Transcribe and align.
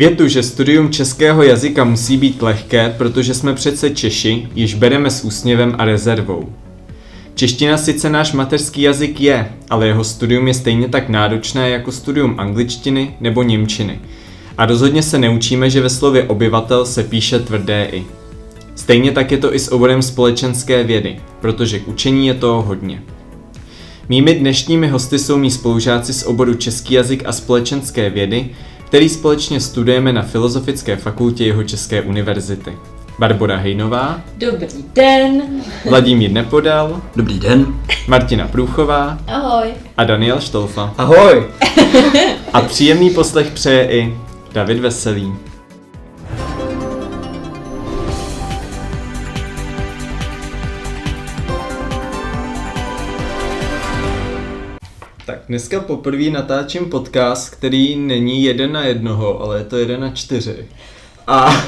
Větu, 0.00 0.28
že 0.28 0.42
studium 0.42 0.90
českého 0.90 1.42
jazyka 1.42 1.84
musí 1.84 2.16
být 2.16 2.42
lehké, 2.42 2.94
protože 2.98 3.34
jsme 3.34 3.54
přece 3.54 3.90
Češi, 3.90 4.48
již 4.54 4.74
bereme 4.74 5.10
s 5.10 5.24
úsměvem 5.24 5.74
a 5.78 5.84
rezervou. 5.84 6.52
Čeština 7.34 7.78
sice 7.78 8.10
náš 8.10 8.32
mateřský 8.32 8.82
jazyk 8.82 9.20
je, 9.20 9.52
ale 9.70 9.86
jeho 9.86 10.04
studium 10.04 10.48
je 10.48 10.54
stejně 10.54 10.88
tak 10.88 11.08
náročné 11.08 11.70
jako 11.70 11.92
studium 11.92 12.34
angličtiny 12.38 13.16
nebo 13.20 13.42
němčiny. 13.42 14.00
A 14.58 14.66
rozhodně 14.66 15.02
se 15.02 15.18
neučíme, 15.18 15.70
že 15.70 15.80
ve 15.80 15.90
slově 15.90 16.24
obyvatel 16.24 16.86
se 16.86 17.04
píše 17.04 17.38
tvrdé 17.38 17.88
i. 17.92 18.04
Stejně 18.74 19.12
tak 19.12 19.32
je 19.32 19.38
to 19.38 19.54
i 19.54 19.58
s 19.58 19.72
oborem 19.72 20.02
společenské 20.02 20.84
vědy, 20.84 21.20
protože 21.40 21.78
k 21.78 21.88
učení 21.88 22.26
je 22.26 22.34
toho 22.34 22.62
hodně. 22.62 23.02
Mými 24.08 24.34
dnešními 24.34 24.88
hosty 24.88 25.18
jsou 25.18 25.38
mý 25.38 25.50
spolužáci 25.50 26.12
z 26.12 26.22
oboru 26.22 26.54
Český 26.54 26.94
jazyk 26.94 27.22
a 27.26 27.32
společenské 27.32 28.10
vědy, 28.10 28.50
který 28.90 29.08
společně 29.08 29.60
studujeme 29.60 30.12
na 30.12 30.22
Filozofické 30.22 30.96
fakultě 30.96 31.44
jeho 31.44 31.64
České 31.64 32.02
univerzity. 32.02 32.78
Barbora 33.18 33.56
Hejnová. 33.56 34.20
Dobrý 34.36 34.84
den. 34.94 35.42
Vladimír 35.88 36.30
Nepodal. 36.30 37.00
Dobrý 37.16 37.38
den. 37.38 37.66
Martina 38.08 38.48
Průchová. 38.48 39.18
Ahoj. 39.26 39.68
A 39.96 40.04
Daniel 40.04 40.40
Štolfa. 40.40 40.94
Ahoj. 40.98 41.46
A 42.52 42.60
příjemný 42.60 43.10
poslech 43.10 43.50
přeje 43.50 43.90
i 43.90 44.14
David 44.52 44.78
Veselý. 44.78 45.32
Dneska 55.50 55.80
poprvé 55.80 56.30
natáčím 56.30 56.90
podcast, 56.90 57.50
který 57.50 57.96
není 57.96 58.44
jeden 58.44 58.72
na 58.72 58.84
jednoho, 58.84 59.42
ale 59.42 59.58
je 59.58 59.64
to 59.64 59.76
jeden 59.76 60.00
na 60.00 60.10
čtyři. 60.10 60.68
A 61.26 61.64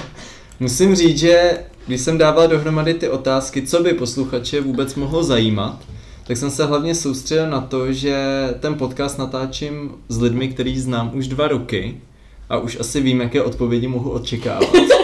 musím 0.61 0.94
říct, 0.94 1.19
že 1.19 1.58
když 1.86 2.00
jsem 2.00 2.19
dával 2.19 2.48
dohromady 2.48 2.94
ty 2.94 3.08
otázky, 3.08 3.62
co 3.62 3.83
by 3.83 3.92
posluchače 3.92 4.60
vůbec 4.60 4.94
mohlo 4.94 5.25
zajímat, 5.25 5.78
tak 6.27 6.36
jsem 6.36 6.50
se 6.50 6.64
hlavně 6.64 6.94
soustředil 6.94 7.50
na 7.50 7.60
to, 7.60 7.92
že 7.92 8.16
ten 8.60 8.75
podcast 8.75 9.19
natáčím 9.19 9.91
s 10.08 10.20
lidmi, 10.20 10.48
který 10.48 10.80
znám 10.80 11.10
už 11.14 11.28
dva 11.28 11.48
roky 11.48 12.00
a 12.48 12.58
už 12.58 12.80
asi 12.80 13.00
vím, 13.00 13.20
jaké 13.20 13.42
odpovědi 13.42 13.88
mohu 13.88 14.10
očekávat. 14.10 15.02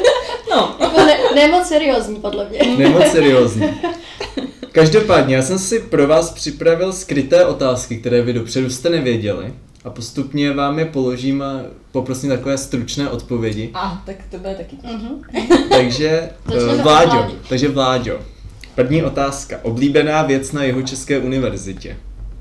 Ne, 1.38 1.48
ne 1.48 1.58
moc 1.58 1.68
seriózní, 1.68 2.16
podle 2.16 2.48
mě. 2.48 2.76
Nemoc 2.76 3.06
seriózní. 3.06 3.66
Každopádně, 4.72 5.36
já 5.36 5.42
jsem 5.42 5.58
si 5.58 5.80
pro 5.80 6.06
vás 6.06 6.30
připravil 6.30 6.92
skryté 6.92 7.44
otázky, 7.46 7.96
které 7.96 8.22
vy 8.22 8.32
dopředu 8.32 8.70
jste 8.70 8.90
nevěděli 8.90 9.52
a 9.84 9.90
postupně 9.90 10.52
vám 10.52 10.78
je 10.78 10.84
položím 10.84 11.42
a 11.42 11.60
poprosím 11.92 12.30
takové 12.30 12.58
stručné 12.58 13.10
odpovědi. 13.10 13.70
A, 13.74 14.02
tak 14.06 14.16
to 14.30 14.38
bude 14.38 14.54
taky. 14.54 14.76
Mhm. 14.84 15.22
Takže 15.70 16.30
uh, 16.54 16.82
Vláďo, 16.82 17.32
takže 17.48 17.68
Vláďo. 17.68 18.20
První 18.74 19.02
otázka. 19.02 19.58
Oblíbená 19.62 20.22
věc 20.22 20.52
na 20.52 20.64
jeho 20.64 20.82
české 20.82 21.18
univerzitě. 21.18 21.96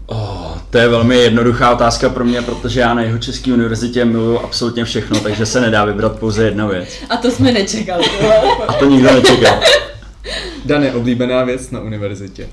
Oh, 0.10 0.58
to 0.70 0.78
je 0.78 0.88
velmi 0.88 1.16
jednoduchá 1.18 1.72
otázka 1.72 2.10
pro 2.10 2.26
mě, 2.26 2.42
protože 2.42 2.80
já 2.80 2.94
na 2.94 3.02
jeho 3.02 3.18
české 3.18 3.54
univerzitě 3.54 4.06
miluju 4.06 4.40
absolutně 4.40 4.86
všechno, 4.86 5.20
takže 5.20 5.46
se 5.46 5.62
nedá 5.62 5.86
vybrat 5.86 6.20
pouze 6.20 6.46
jedna 6.46 6.68
věc. 6.68 6.90
A 7.10 7.18
to 7.18 7.32
jsme 7.32 7.52
nečekali. 7.52 8.04
A 8.68 8.74
to 8.74 8.86
nikdo 8.86 9.14
nečekal. 9.14 9.60
Dane, 10.66 10.94
oblíbená 10.94 11.44
věc 11.44 11.72
na 11.72 11.80
univerzitě. 11.80 12.48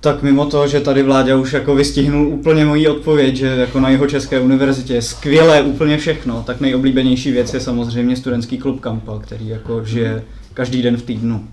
Tak 0.00 0.22
mimo 0.22 0.46
to, 0.46 0.68
že 0.68 0.80
tady 0.80 1.02
Vláďa 1.02 1.36
už 1.36 1.52
jako 1.52 1.74
vystihnul 1.74 2.28
úplně 2.28 2.64
moji 2.64 2.88
odpověď, 2.88 3.36
že 3.36 3.46
jako 3.46 3.80
na 3.80 3.88
jeho 3.88 4.06
české 4.06 4.40
univerzitě 4.40 4.94
je 4.94 5.02
skvělé 5.02 5.62
úplně 5.62 5.98
všechno, 5.98 6.42
tak 6.46 6.60
nejoblíbenější 6.60 7.30
věc 7.30 7.54
je 7.54 7.60
samozřejmě 7.60 8.16
studentský 8.16 8.58
klub 8.58 8.80
Kampa, 8.80 9.18
který 9.18 9.48
jako 9.48 9.84
žije 9.84 10.22
každý 10.54 10.82
den 10.82 10.96
v 10.96 11.02
týdnu. 11.02 11.48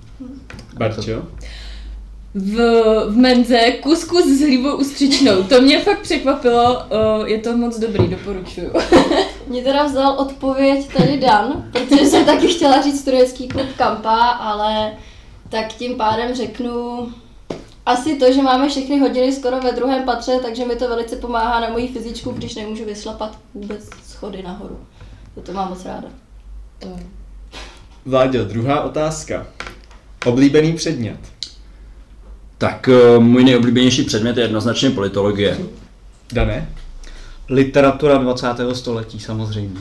Barčo? 0.77 1.21
V, 2.39 2.55
v 3.09 3.17
menze 3.17 3.71
kuskus 3.71 4.25
s 4.25 4.41
hlívou 4.41 4.75
ustřičnou. 4.75 5.43
To 5.43 5.61
mě 5.61 5.79
fakt 5.79 6.01
překvapilo, 6.01 6.83
o, 6.89 7.25
je 7.25 7.37
to 7.39 7.57
moc 7.57 7.79
dobrý, 7.79 8.07
doporučuju. 8.07 8.71
Mě 9.47 9.63
teda 9.63 9.83
vzal 9.83 10.11
odpověď 10.19 10.93
tady 10.97 11.17
Dan, 11.17 11.69
protože 11.71 12.05
jsem 12.05 12.25
taky 12.25 12.47
chtěla 12.47 12.81
říct 12.81 12.99
studentský 12.99 13.47
klub 13.47 13.67
Kampa, 13.77 14.29
ale 14.29 14.93
tak 15.49 15.67
tím 15.67 15.95
pádem 15.95 16.35
řeknu 16.35 17.07
asi 17.87 18.15
to, 18.15 18.33
že 18.33 18.41
máme 18.41 18.69
všechny 18.69 18.99
hodiny 18.99 19.33
skoro 19.33 19.59
ve 19.59 19.71
druhém 19.71 20.03
patře, 20.03 20.39
takže 20.41 20.65
mi 20.65 20.75
to 20.75 20.89
velice 20.89 21.15
pomáhá 21.15 21.59
na 21.59 21.69
moji 21.69 21.87
fyzičku, 21.87 22.31
když 22.31 22.55
nemůžu 22.55 22.85
vyšlapat 22.85 23.37
vůbec 23.53 23.89
schody 24.03 24.43
nahoru. 24.43 24.79
To, 25.35 25.41
to 25.41 25.53
mám 25.53 25.69
moc 25.69 25.85
ráda. 25.85 26.07
To. 26.79 26.99
Vláďo, 28.05 28.45
druhá 28.45 28.81
otázka. 28.81 29.47
Oblíbený 30.25 30.73
předmět. 30.73 31.36
Tak 32.57 32.89
eh, 32.89 33.19
můj 33.19 33.43
nejoblíbenější 33.43 34.03
předmět 34.03 34.37
je 34.37 34.43
jednoznačně 34.43 34.89
politologie. 34.89 35.57
Dane? 36.33 36.69
Literatura 37.49 38.17
20. 38.17 38.47
století 38.73 39.19
samozřejmě. 39.19 39.79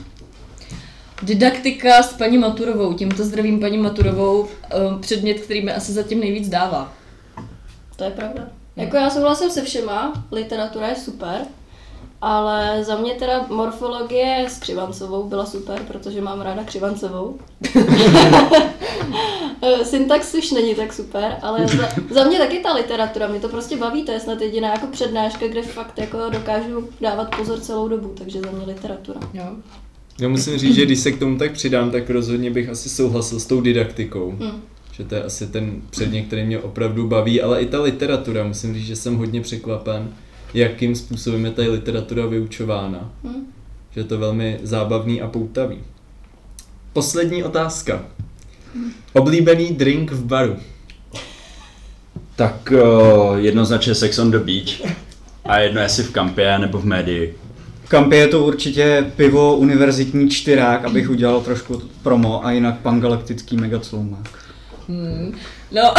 Didaktika 1.22 2.02
s 2.02 2.12
paní 2.12 2.38
Maturovou, 2.38 2.92
tímto 2.92 3.24
zdravím 3.24 3.60
paní 3.60 3.78
Maturovou, 3.78 4.42
o, 4.42 4.48
předmět, 5.00 5.34
který 5.34 5.64
mi 5.64 5.72
asi 5.72 5.92
zatím 5.92 6.20
nejvíc 6.20 6.48
dává. 6.48 6.92
To 7.96 8.04
je 8.04 8.10
pravda. 8.10 8.42
Jako 8.76 8.96
já 8.96 9.10
souhlasím 9.10 9.50
se 9.50 9.62
všema, 9.62 10.24
literatura 10.32 10.88
je 10.88 10.96
super, 10.96 11.40
ale 12.20 12.84
za 12.84 12.96
mě 12.96 13.14
teda 13.14 13.46
morfologie 13.48 14.46
s 14.48 14.58
Křivancovou 14.58 15.22
byla 15.22 15.46
super, 15.46 15.82
protože 15.86 16.20
mám 16.20 16.40
ráda 16.40 16.64
Křivancovou. 16.64 17.38
Syntax 19.82 20.34
už 20.34 20.50
není 20.50 20.74
tak 20.74 20.92
super, 20.92 21.36
ale 21.42 21.68
za, 21.68 21.88
za 22.10 22.24
mě 22.24 22.38
taky 22.38 22.58
ta 22.58 22.74
literatura, 22.74 23.28
mě 23.28 23.40
to 23.40 23.48
prostě 23.48 23.76
baví, 23.76 24.02
to 24.02 24.12
je 24.12 24.20
snad 24.20 24.40
jediná 24.40 24.68
jako 24.68 24.86
přednáška, 24.86 25.46
kde 25.46 25.62
fakt 25.62 25.98
jako 25.98 26.18
dokážu 26.30 26.88
dávat 27.00 27.36
pozor 27.36 27.60
celou 27.60 27.88
dobu, 27.88 28.14
takže 28.18 28.40
za 28.40 28.50
mě 28.50 28.66
literatura. 28.66 29.20
Jo. 29.34 29.44
Já 30.20 30.28
musím 30.28 30.58
říct, 30.58 30.74
že 30.74 30.84
když 30.84 30.98
se 30.98 31.12
k 31.12 31.18
tomu 31.18 31.38
tak 31.38 31.52
přidám, 31.52 31.90
tak 31.90 32.10
rozhodně 32.10 32.50
bych 32.50 32.68
asi 32.68 32.88
souhlasil 32.88 33.40
s 33.40 33.46
tou 33.46 33.60
didaktikou. 33.60 34.30
Hm. 34.30 34.62
Že 34.92 35.04
to 35.04 35.14
je 35.14 35.22
asi 35.22 35.46
ten 35.46 35.82
předmět, 35.90 36.22
který 36.22 36.44
mě 36.44 36.58
opravdu 36.58 37.08
baví, 37.08 37.42
ale 37.42 37.62
i 37.62 37.66
ta 37.66 37.80
literatura, 37.80 38.44
musím 38.44 38.74
říct, 38.74 38.86
že 38.86 38.96
jsem 38.96 39.16
hodně 39.16 39.40
překvapen, 39.40 40.14
jakým 40.56 40.96
způsobem 40.96 41.44
je 41.44 41.50
ta 41.50 41.62
literatura 41.62 42.26
vyučována. 42.26 43.12
Hm. 43.24 43.46
Že 43.90 44.00
je 44.00 44.04
to 44.04 44.18
velmi 44.18 44.58
zábavný 44.62 45.22
a 45.22 45.28
poutavý. 45.28 45.78
Poslední 46.92 47.44
otázka. 47.44 48.02
Oblíbený 49.12 49.74
drink 49.74 50.12
v 50.12 50.24
baru. 50.24 50.56
Tak 52.36 52.72
eh, 52.72 53.40
jednoznačně 53.40 53.94
Sex 53.94 54.18
on 54.18 54.30
the 54.30 54.38
Beach. 54.38 54.96
A 55.44 55.58
jedno 55.58 55.80
jestli 55.80 56.02
v 56.02 56.10
kampě 56.10 56.58
nebo 56.58 56.78
v 56.78 56.84
médii. 56.84 57.34
V 57.84 57.88
Kampě 57.88 58.18
je 58.18 58.28
to 58.28 58.44
určitě 58.44 59.12
pivo 59.16 59.56
univerzitní 59.56 60.30
čtyrák, 60.30 60.84
abych 60.84 61.10
udělal 61.10 61.40
trošku 61.40 61.82
promo 62.02 62.46
a 62.46 62.50
jinak 62.50 62.78
pangalaktický 62.78 63.56
megacloumák. 63.56 64.45
Hmm. 64.88 65.38
No, 65.72 65.82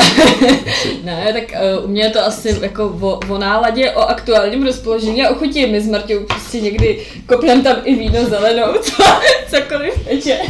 ne, 1.03 1.33
tak 1.33 1.61
uh, 1.79 1.85
u 1.85 1.87
mě 1.87 2.03
je 2.03 2.09
to 2.09 2.25
asi 2.25 2.57
jako 2.61 2.97
o, 3.01 3.19
o 3.33 3.37
náladě, 3.37 3.91
o 3.91 3.99
aktuálním 3.99 4.65
rozpoložení 4.65 5.23
a 5.23 5.29
ochutí. 5.29 5.65
My 5.65 5.81
s 5.81 5.87
Martou 5.87 6.23
prostě 6.23 6.61
někdy 6.61 7.05
kopneme 7.25 7.63
tam 7.63 7.75
i 7.83 7.95
víno 7.95 8.25
zelenou, 8.25 8.73
co, 8.81 9.03
cokoliv 9.49 10.05
peče. 10.05 10.39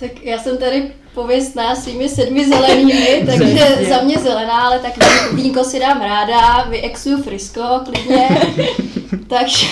Tak 0.00 0.22
já 0.22 0.38
jsem 0.38 0.58
tady 0.58 0.92
pověstná 1.14 1.76
svými 1.76 2.08
sedmi 2.08 2.48
zelenými, 2.48 3.22
takže 3.26 3.86
za 3.88 4.02
mě 4.02 4.18
zelená, 4.18 4.66
ale 4.66 4.78
tak 4.78 4.98
vín- 4.98 5.36
vínko 5.36 5.64
si 5.64 5.80
dám 5.80 6.00
ráda, 6.02 6.64
vyexuju 6.70 7.22
frisko 7.22 7.62
klidně, 7.84 8.28
takže 9.26 9.66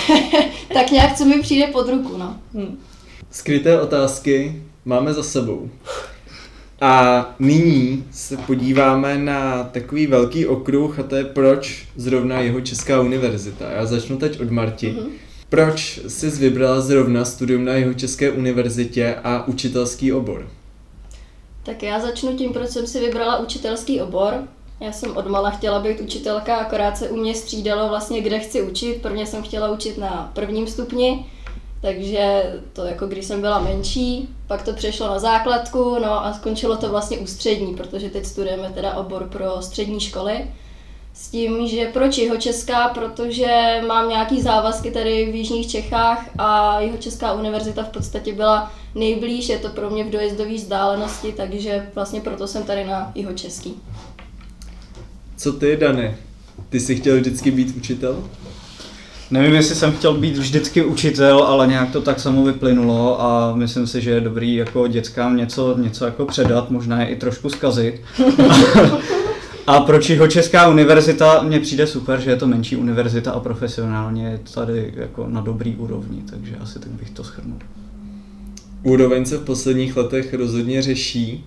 tak 0.73 0.91
nějak 0.91 1.17
co 1.17 1.25
mi 1.25 1.41
přijde 1.41 1.67
pod 1.67 1.89
ruku, 1.89 2.17
no. 2.17 2.35
Hm. 2.53 2.77
Skryté 3.31 3.81
otázky 3.81 4.61
máme 4.85 5.13
za 5.13 5.23
sebou. 5.23 5.69
A 6.81 7.25
nyní 7.39 8.03
se 8.11 8.37
podíváme 8.37 9.17
na 9.17 9.63
takový 9.63 10.07
velký 10.07 10.45
okruh 10.45 10.99
a 10.99 11.03
to 11.03 11.15
je 11.15 11.23
proč 11.23 11.87
zrovna 11.95 12.39
jeho 12.39 12.61
Česká 12.61 13.01
univerzita. 13.01 13.71
Já 13.71 13.85
začnu 13.85 14.17
teď 14.17 14.41
od 14.41 14.51
Marti. 14.51 14.91
Mhm. 14.91 15.09
Proč 15.49 15.99
jsi 16.07 16.29
vybrala 16.29 16.81
zrovna 16.81 17.25
studium 17.25 17.65
na 17.65 17.73
jeho 17.73 17.93
České 17.93 18.31
univerzitě 18.31 19.15
a 19.23 19.47
učitelský 19.47 20.13
obor? 20.13 20.47
Tak 21.63 21.83
já 21.83 21.99
začnu 21.99 22.37
tím, 22.37 22.53
proč 22.53 22.69
jsem 22.69 22.87
si 22.87 22.99
vybrala 22.99 23.39
učitelský 23.39 24.01
obor. 24.01 24.33
Já 24.79 24.91
jsem 24.91 25.17
odmala 25.17 25.49
chtěla 25.49 25.79
být 25.79 26.01
učitelka, 26.01 26.55
akorát 26.55 26.97
se 26.97 27.09
u 27.09 27.15
mě 27.15 27.35
střídalo 27.35 27.89
vlastně, 27.89 28.21
kde 28.21 28.39
chci 28.39 28.61
učit. 28.61 29.01
Prvně 29.01 29.25
jsem 29.25 29.43
chtěla 29.43 29.71
učit 29.71 29.97
na 29.97 30.31
prvním 30.33 30.67
stupni, 30.67 31.25
takže 31.85 32.43
to 32.73 32.85
jako 32.85 33.07
když 33.07 33.25
jsem 33.25 33.41
byla 33.41 33.59
menší, 33.59 34.29
pak 34.47 34.63
to 34.63 34.73
přešlo 34.73 35.07
na 35.07 35.19
základku, 35.19 35.99
no 35.99 36.25
a 36.25 36.33
skončilo 36.33 36.77
to 36.77 36.89
vlastně 36.89 37.17
u 37.17 37.27
střední, 37.27 37.75
protože 37.75 38.09
teď 38.09 38.25
studujeme 38.25 38.69
teda 38.69 38.93
obor 38.93 39.27
pro 39.29 39.61
střední 39.61 39.99
školy. 39.99 40.51
S 41.13 41.27
tím, 41.27 41.67
že 41.67 41.89
proč 41.93 42.17
jeho 42.17 42.37
Česká, 42.37 42.87
protože 42.87 43.81
mám 43.87 44.09
nějaký 44.09 44.41
závazky 44.41 44.91
tady 44.91 45.31
v 45.31 45.35
Jižních 45.35 45.71
Čechách 45.71 46.29
a 46.37 46.79
jeho 46.79 46.97
Česká 46.97 47.33
univerzita 47.33 47.83
v 47.83 47.89
podstatě 47.89 48.33
byla 48.33 48.71
nejblíž, 48.95 49.49
je 49.49 49.59
to 49.59 49.69
pro 49.69 49.89
mě 49.89 50.03
v 50.03 50.09
dojezdové 50.09 50.53
vzdálenosti, 50.53 51.33
takže 51.37 51.89
vlastně 51.95 52.21
proto 52.21 52.47
jsem 52.47 52.63
tady 52.63 52.85
na 52.85 53.11
jeho 53.15 53.33
Český. 53.33 53.81
Co 55.37 55.53
ty, 55.53 55.77
Dany? 55.77 56.17
Ty 56.69 56.79
jsi 56.79 56.95
chtěl 56.95 57.17
vždycky 57.17 57.51
být 57.51 57.75
učitel? 57.77 58.23
Nevím, 59.31 59.53
jestli 59.53 59.75
jsem 59.75 59.91
chtěl 59.91 60.13
být 60.13 60.37
vždycky 60.37 60.83
učitel, 60.83 61.43
ale 61.43 61.67
nějak 61.67 61.91
to 61.91 62.01
tak 62.01 62.19
samo 62.19 62.43
vyplynulo 62.43 63.21
a 63.21 63.55
myslím 63.55 63.87
si, 63.87 64.01
že 64.01 64.11
je 64.11 64.21
dobrý 64.21 64.55
jako 64.55 64.87
dětskám 64.87 65.37
něco, 65.37 65.77
něco 65.77 66.05
jako 66.05 66.25
předat, 66.25 66.71
možná 66.71 67.01
je 67.01 67.07
i 67.07 67.15
trošku 67.15 67.49
zkazit. 67.49 68.01
a 69.67 69.79
proč 69.79 70.09
jeho 70.09 70.27
Česká 70.27 70.69
univerzita, 70.69 71.41
mně 71.41 71.59
přijde 71.59 71.87
super, 71.87 72.19
že 72.19 72.29
je 72.29 72.35
to 72.35 72.47
menší 72.47 72.75
univerzita 72.75 73.31
a 73.31 73.39
profesionálně 73.39 74.27
je 74.27 74.39
tady 74.53 74.93
jako 74.95 75.27
na 75.27 75.41
dobrý 75.41 75.75
úrovni, 75.75 76.23
takže 76.29 76.55
asi 76.61 76.79
tak 76.79 76.91
bych 76.91 77.09
to 77.09 77.23
schrnul. 77.23 77.59
Úroveň 78.83 79.25
se 79.25 79.37
v 79.37 79.43
posledních 79.43 79.97
letech 79.97 80.33
rozhodně 80.33 80.81
řeší. 80.81 81.45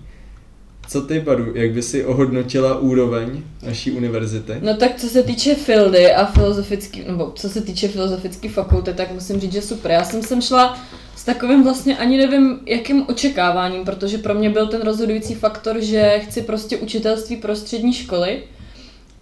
Co 0.89 1.01
ty, 1.01 1.19
Baru, 1.19 1.55
jak 1.55 1.71
by 1.71 1.81
si 1.81 2.05
ohodnotila 2.05 2.79
úroveň 2.79 3.43
naší 3.65 3.91
univerzity? 3.91 4.53
No 4.61 4.77
tak 4.77 4.95
co 4.97 5.07
se 5.07 5.23
týče 5.23 5.55
fildy 5.55 6.13
a 6.13 6.25
filozofický, 6.25 7.03
nebo 7.07 7.31
co 7.35 7.49
se 7.49 7.61
týče 7.61 7.87
filozofické 7.87 8.49
fakulty, 8.49 8.93
tak 8.93 9.11
musím 9.11 9.39
říct, 9.39 9.53
že 9.53 9.61
super. 9.61 9.91
Já 9.91 10.03
jsem 10.03 10.21
sem 10.21 10.41
šla 10.41 10.79
s 11.15 11.25
takovým 11.25 11.63
vlastně 11.63 11.97
ani 11.97 12.17
nevím, 12.17 12.59
jakým 12.65 13.05
očekáváním, 13.09 13.85
protože 13.85 14.17
pro 14.17 14.33
mě 14.33 14.49
byl 14.49 14.67
ten 14.67 14.81
rozhodující 14.81 15.35
faktor, 15.35 15.81
že 15.81 16.19
chci 16.19 16.41
prostě 16.41 16.77
učitelství 16.77 17.35
pro 17.35 17.55
střední 17.55 17.93
školy 17.93 18.43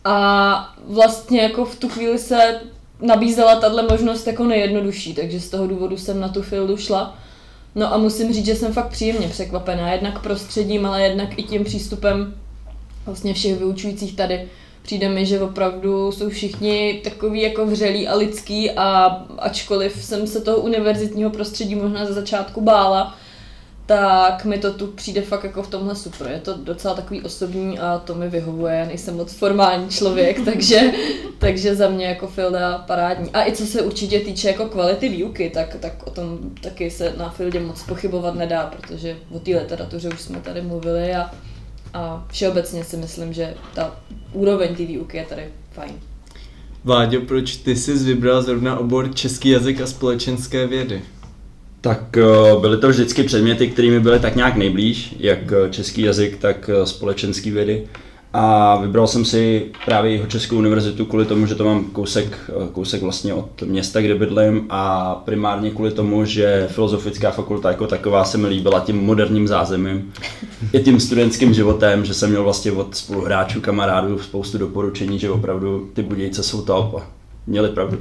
a 0.06 0.76
vlastně 0.88 1.42
jako 1.42 1.66
v 1.66 1.76
tu 1.76 1.90
chvíli 1.90 2.20
se 2.20 2.62
nabízela 3.02 3.56
tahle 3.56 3.84
možnost 3.92 4.28
jako 4.28 4.44
nejjednodušší, 4.44 5.14
takže 5.14 5.40
z 5.40 5.50
toho 5.50 5.68
důvodu 5.68 5.98
jsem 5.98 6.20
na 6.20 6.30
tu 6.30 6.42
fildu 6.42 6.78
šla. 6.78 7.20
No 7.78 7.94
a 7.94 7.98
musím 7.98 8.34
říct, 8.34 8.46
že 8.46 8.56
jsem 8.56 8.74
fakt 8.74 8.90
příjemně 8.90 9.28
překvapená, 9.28 9.92
jednak 9.92 10.22
prostředím, 10.22 10.86
ale 10.86 11.04
jednak 11.04 11.40
i 11.40 11.44
tím 11.44 11.64
přístupem 11.64 12.34
vlastně 13.06 13.34
všech 13.34 13.56
vyučujících 13.56 14.16
tady. 14.16 14.48
Přijde 14.82 15.10
mi, 15.10 15.26
že 15.26 15.42
opravdu 15.42 16.12
jsou 16.12 16.30
všichni 16.30 17.02
takový 17.04 17.42
jako 17.42 17.66
vřelí 17.66 18.08
a 18.08 18.16
lidský 18.16 18.72
a 18.72 19.06
ačkoliv 19.40 20.04
jsem 20.04 20.28
se 20.28 20.42
toho 20.42 20.58
univerzitního 20.58 21.30
prostředí 21.30 21.76
možná 21.76 22.06
ze 22.06 22.14
začátku 22.14 22.62
bála, 22.62 23.16
tak 23.88 24.46
mi 24.46 24.58
to 24.58 24.74
tu 24.74 24.88
přijde 24.88 25.22
fakt 25.22 25.44
jako 25.44 25.64
v 25.64 25.68
tomhle 25.68 25.96
super. 25.96 26.28
Je 26.32 26.40
to 26.40 26.58
docela 26.58 26.94
takový 26.94 27.22
osobní 27.22 27.80
a 27.80 27.98
to 27.98 28.16
mi 28.16 28.30
vyhovuje. 28.30 28.86
Nejsem 28.86 29.18
moc 29.18 29.34
formální 29.34 29.90
člověk, 29.90 30.40
takže, 30.46 30.94
takže 31.38 31.76
za 31.76 31.90
mě 31.90 32.06
jako 32.06 32.28
Filda 32.28 32.78
parádní. 32.78 33.30
A 33.32 33.48
i 33.48 33.52
co 33.52 33.66
se 33.66 33.82
určitě 33.82 34.20
týče 34.20 34.48
jako 34.48 34.66
kvality 34.66 35.10
výuky, 35.10 35.50
tak, 35.50 35.76
tak 35.80 36.08
o 36.08 36.12
tom 36.12 36.40
taky 36.62 36.92
se 36.92 37.14
na 37.18 37.30
Fildě 37.30 37.60
moc 37.60 37.84
pochybovat 37.84 38.36
nedá, 38.36 38.74
protože 38.78 39.18
o 39.32 39.40
té 39.40 39.52
literatuře 39.52 40.10
už 40.10 40.22
jsme 40.22 40.40
tady 40.40 40.62
mluvili 40.62 41.16
a, 41.16 41.32
a 41.94 42.26
všeobecně 42.32 42.84
si 42.84 42.98
myslím, 42.98 43.34
že 43.34 43.54
ta 43.76 43.96
úroveň 44.34 44.76
té 44.76 44.86
výuky 44.86 45.18
je 45.18 45.26
tady 45.26 45.44
fajn. 45.72 45.94
Váďo, 46.84 47.22
proč 47.22 47.56
ty 47.56 47.76
jsi 47.76 47.94
vybral 47.94 48.42
zrovna 48.42 48.80
obor 48.80 49.14
český 49.16 49.50
jazyk 49.50 49.82
a 49.82 49.88
společenské 49.88 50.68
vědy? 50.68 51.02
Tak 51.88 52.18
eh, 52.18 52.60
byly 52.60 52.78
to 52.78 52.90
vždycky 52.90 53.24
předměty, 53.24 53.68
kterými 53.68 54.00
byly 54.00 54.20
tak 54.20 54.36
nějak 54.36 54.56
nejblíž, 54.56 55.16
jak 55.20 55.40
eh, 55.52 55.70
český 55.70 56.02
jazyk, 56.02 56.38
tak 56.38 56.70
eh, 56.70 56.86
společenský 56.86 57.52
vědy. 57.52 57.88
A 58.34 58.76
vybral 58.76 59.08
jsem 59.08 59.26
si 59.26 59.66
právě 59.86 60.12
jeho 60.12 60.28
Českou 60.28 60.58
univerzitu 60.58 61.06
kvůli 61.06 61.26
tomu, 61.26 61.46
že 61.46 61.56
to 61.56 61.66
mám 61.66 61.86
kousek, 61.86 62.40
kousek 62.72 63.02
vlastně 63.02 63.34
od 63.34 63.62
města, 63.62 64.02
kde 64.02 64.16
bydlím 64.16 64.66
a 64.70 65.16
primárně 65.16 65.72
kvůli 65.72 65.92
tomu, 65.92 66.26
že 66.26 66.68
filozofická 66.72 67.32
fakulta 67.32 67.70
jako 67.70 67.88
taková 67.88 68.26
se 68.26 68.38
mi 68.38 68.48
líbila 68.48 68.80
tím 68.80 69.06
moderním 69.06 69.48
zázemím 69.48 70.14
i 70.74 70.80
tím 70.80 71.00
studentským 71.00 71.54
životem, 71.54 72.06
že 72.06 72.14
jsem 72.14 72.30
měl 72.30 72.44
vlastně 72.44 72.72
od 72.72 72.96
spoluhráčů, 72.96 73.62
kamarádů 73.62 74.20
spoustu 74.20 74.58
doporučení, 74.58 75.20
že 75.20 75.32
opravdu 75.32 75.90
ty 75.94 76.02
Budějce 76.02 76.44
jsou 76.44 76.62
top 76.62 76.96
a 76.96 77.08
měli 77.48 77.70
pravdu. 77.70 77.98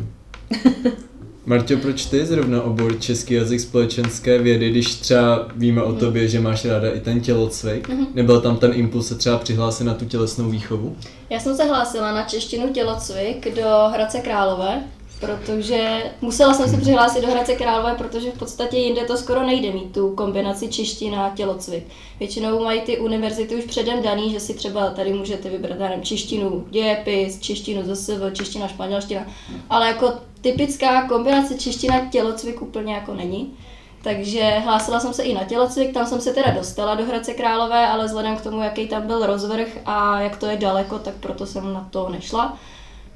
Marťo, 1.47 1.77
proč 1.77 2.07
ty 2.07 2.27
zrovna 2.27 2.63
obor 2.63 3.01
český 3.01 3.35
jazyk 3.35 3.61
společenské 3.61 4.39
vědy, 4.39 4.71
když 4.71 4.95
třeba 4.95 5.49
víme 5.57 5.83
o 5.83 5.93
tobě, 5.93 6.29
že 6.29 6.41
máš 6.41 6.65
ráda 6.65 6.91
i 6.91 7.01
ten 7.01 7.21
tělocvik? 7.21 7.89
Mm-hmm. 7.89 8.07
Nebyl 8.15 8.41
tam 8.41 8.57
ten 8.57 8.73
impuls 8.75 9.09
se 9.09 9.15
třeba 9.15 9.39
přihlásit 9.39 9.85
na 9.85 9.95
tu 9.95 10.05
tělesnou 10.05 10.51
výchovu? 10.51 10.97
Já 11.31 11.41
jsem 11.41 11.57
se 11.57 11.65
hlásila 11.65 12.13
na 12.13 12.23
češtinu 12.23 12.73
tělocvik 12.73 13.55
do 13.57 13.69
Hradce 13.93 14.19
Králové, 14.19 14.85
protože 15.21 16.03
musela 16.21 16.55
jsem 16.55 16.69
se 16.69 16.77
přihlásit 16.77 17.21
do 17.21 17.31
Hradce 17.31 17.55
Králové, 17.55 17.95
protože 17.95 18.31
v 18.31 18.39
podstatě 18.39 18.77
jinde 18.77 19.05
to 19.05 19.17
skoro 19.17 19.47
nejde 19.47 19.73
mít 19.73 19.93
tu 19.93 20.11
kombinaci 20.11 20.69
čeština 20.69 21.27
a 21.27 21.35
tělocvik. 21.35 21.85
Většinou 22.19 22.65
mají 22.65 22.81
ty 22.81 22.99
univerzity 22.99 23.57
už 23.57 23.65
předem 23.65 24.03
daný, 24.03 24.33
že 24.33 24.41
si 24.41 24.55
třeba 24.55 24.91
tady 24.91 25.13
můžete 25.13 25.51
vybrat 25.51 25.79
nevím, 25.79 26.03
češtinu 26.03 26.67
dějepis, 26.71 27.41
češtinu 27.41 27.95
ZSV, 27.95 28.33
čeština 28.33 28.69
španělština, 28.69 29.27
ale 29.71 29.87
jako 29.87 30.13
typická 30.53 31.09
kombinace 31.09 31.59
čeština 31.59 32.01
tělocvik 32.11 32.63
úplně 32.63 32.95
jako 32.95 33.15
není. 33.15 33.57
Takže 34.03 34.43
hlásila 34.65 35.01
jsem 35.01 35.15
se 35.15 35.23
i 35.23 35.35
na 35.35 35.45
tělocvik, 35.45 35.95
tam 35.95 36.07
jsem 36.07 36.21
se 36.21 36.33
teda 36.33 36.51
dostala 36.51 36.95
do 36.95 37.05
Hradce 37.05 37.35
Králové, 37.35 37.87
ale 37.87 38.05
vzhledem 38.05 38.37
k 38.37 38.41
tomu, 38.41 38.63
jaký 38.63 38.89
tam 38.89 39.07
byl 39.07 39.27
rozvrh 39.27 39.69
a 39.87 40.21
jak 40.21 40.37
to 40.37 40.47
je 40.47 40.57
daleko, 40.57 40.99
tak 40.99 41.15
proto 41.15 41.47
jsem 41.47 41.73
na 41.73 41.89
to 41.91 42.09
nešla. 42.09 42.59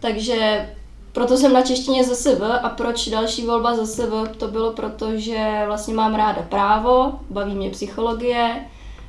Takže 0.00 0.69
proto 1.12 1.37
jsem 1.37 1.53
na 1.53 1.62
češtině 1.62 2.05
ZSV 2.05 2.43
a 2.62 2.69
proč 2.69 3.09
další 3.09 3.47
volba 3.47 3.76
ZSV, 3.76 4.12
to 4.37 4.49
bylo 4.49 4.73
proto, 4.73 5.17
že 5.17 5.62
vlastně 5.67 5.94
mám 5.94 6.15
ráda 6.15 6.43
právo, 6.43 7.12
baví 7.31 7.55
mě 7.55 7.71
psychologie, 7.71 8.65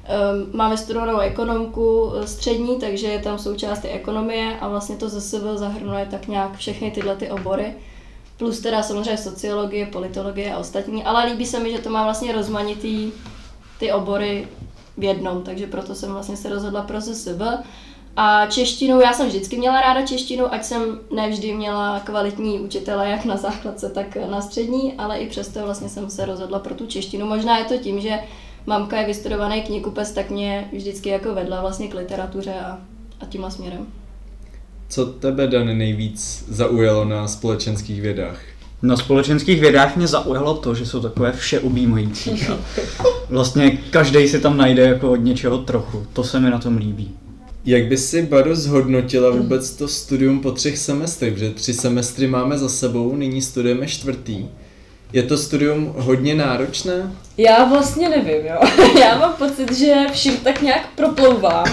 ehm, 0.06 0.50
máme 0.54 0.78
studovanou 0.78 1.20
ekonomku 1.20 2.14
eh, 2.16 2.28
střední, 2.28 2.80
takže 2.80 3.08
je 3.08 3.20
tam 3.20 3.40
součást 3.40 3.86
ekonomie 3.90 4.58
a 4.60 4.68
vlastně 4.68 4.96
to 4.96 5.10
ZSV 5.10 5.44
zahrnuje 5.56 6.08
tak 6.12 6.28
nějak 6.28 6.58
všechny 6.58 6.92
tyhle 6.92 7.16
ty 7.16 7.30
obory. 7.30 7.76
Plus 8.42 8.60
teda 8.60 8.84
samozřejmě 8.84 9.18
sociologie, 9.18 9.86
politologie 9.86 10.54
a 10.54 10.58
ostatní, 10.58 11.04
ale 11.04 11.26
líbí 11.26 11.46
se 11.46 11.60
mi, 11.60 11.72
že 11.72 11.80
to 11.80 11.90
má 11.90 12.04
vlastně 12.04 12.34
rozmanitý 12.34 13.12
ty 13.80 13.92
obory 13.92 14.48
v 14.98 15.04
jednom, 15.04 15.44
takže 15.44 15.68
proto 15.68 15.96
jsem 15.96 16.12
vlastně 16.12 16.38
se 16.38 16.50
rozhodla 16.50 16.82
pro 16.82 17.02
ZSV. 17.02 17.42
A 18.16 18.46
češtinu, 18.46 19.02
já 19.02 19.14
jsem 19.14 19.28
vždycky 19.28 19.58
měla 19.58 19.82
ráda 19.82 20.06
češtinu, 20.06 20.54
ať 20.54 20.64
jsem 20.64 21.00
nevždy 21.12 21.54
měla 21.54 22.00
kvalitní 22.00 22.60
učitele, 22.60 23.10
jak 23.10 23.26
na 23.26 23.38
základce, 23.38 23.90
tak 23.90 24.16
na 24.16 24.42
střední, 24.42 24.94
ale 24.94 25.18
i 25.18 25.30
přesto 25.30 25.64
vlastně 25.64 25.90
jsem 25.90 26.10
se 26.10 26.26
rozhodla 26.26 26.60
pro 26.60 26.76
tu 26.76 26.88
češtinu. 26.88 27.26
Možná 27.26 27.58
je 27.58 27.66
to 27.66 27.78
tím, 27.78 28.02
že 28.02 28.20
mamka 28.66 28.98
je 28.98 29.08
vystudovaný 29.08 29.62
knihkupec, 29.62 30.12
tak 30.12 30.30
mě 30.30 30.70
vždycky 30.74 31.10
jako 31.10 31.34
vedla 31.34 31.62
vlastně 31.62 31.88
k 31.88 31.94
literatuře 31.94 32.54
a, 32.54 32.80
a 33.20 33.26
tímhle 33.26 33.52
směrem. 33.52 34.01
Co 34.92 35.06
tebe, 35.06 35.48
Dan, 35.48 35.78
nejvíc 35.78 36.46
zaujalo 36.50 37.06
na 37.06 37.28
společenských 37.28 38.02
vědách? 38.02 38.40
Na 38.82 38.98
společenských 38.98 39.62
vědách 39.62 39.96
mě 39.98 40.08
zaujalo 40.08 40.54
to, 40.58 40.76
že 40.76 40.86
jsou 40.86 41.00
takové 41.00 41.32
všeobjímající. 41.32 42.32
Vlastně 43.30 43.78
každý 43.90 44.28
si 44.28 44.40
tam 44.40 44.58
najde 44.58 44.84
jako 44.84 45.12
od 45.12 45.16
něčeho 45.16 45.58
trochu. 45.58 46.06
To 46.14 46.24
se 46.24 46.40
mi 46.40 46.50
na 46.50 46.60
tom 46.60 46.78
líbí. 46.78 47.12
Jak 47.66 47.86
by 47.86 47.98
si, 47.98 48.22
Baru, 48.22 48.56
zhodnotila 48.56 49.30
vůbec 49.30 49.72
to 49.76 49.88
studium 49.88 50.40
po 50.40 50.52
třech 50.52 50.78
semestrech? 50.78 51.34
Protože 51.34 51.50
tři 51.50 51.74
semestry 51.74 52.28
máme 52.28 52.58
za 52.58 52.70
sebou, 52.70 53.16
nyní 53.16 53.42
studujeme 53.42 53.88
čtvrtý. 53.88 54.46
Je 55.14 55.24
to 55.24 55.38
studium 55.38 55.94
hodně 55.98 56.36
náročné? 56.36 57.16
Já 57.38 57.66
vlastně 57.66 58.10
nevím, 58.10 58.46
jo. 58.46 58.60
Já 59.00 59.18
mám 59.18 59.34
pocit, 59.34 59.74
že 59.74 59.96
vším 60.12 60.38
tak 60.38 60.62
nějak 60.62 60.90
proplouvám, 60.96 61.66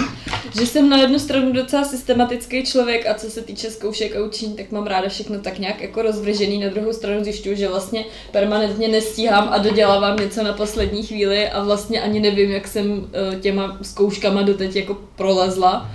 že 0.59 0.65
jsem 0.65 0.89
na 0.89 0.97
jednu 0.97 1.19
stranu 1.19 1.51
docela 1.51 1.83
systematický 1.83 2.63
člověk 2.65 3.07
a 3.07 3.13
co 3.13 3.29
se 3.29 3.41
týče 3.41 3.71
zkoušek 3.71 4.15
a 4.15 4.23
učení, 4.23 4.55
tak 4.55 4.71
mám 4.71 4.87
ráda 4.87 5.09
všechno 5.09 5.39
tak 5.39 5.59
nějak 5.59 5.81
jako 5.81 6.01
rozvržený. 6.01 6.59
Na 6.59 6.69
druhou 6.69 6.93
stranu 6.93 7.23
zjišťuju, 7.23 7.55
že 7.55 7.67
vlastně 7.67 8.05
permanentně 8.31 8.87
nestíhám 8.87 9.49
a 9.51 9.57
dodělávám 9.57 10.17
něco 10.17 10.43
na 10.43 10.53
poslední 10.53 11.03
chvíli 11.03 11.49
a 11.49 11.63
vlastně 11.63 12.01
ani 12.01 12.19
nevím, 12.19 12.51
jak 12.51 12.67
jsem 12.67 13.07
eh, 13.13 13.35
těma 13.39 13.77
zkouškama 13.81 14.41
doteď 14.41 14.75
jako 14.75 14.97
prolezla. 15.15 15.91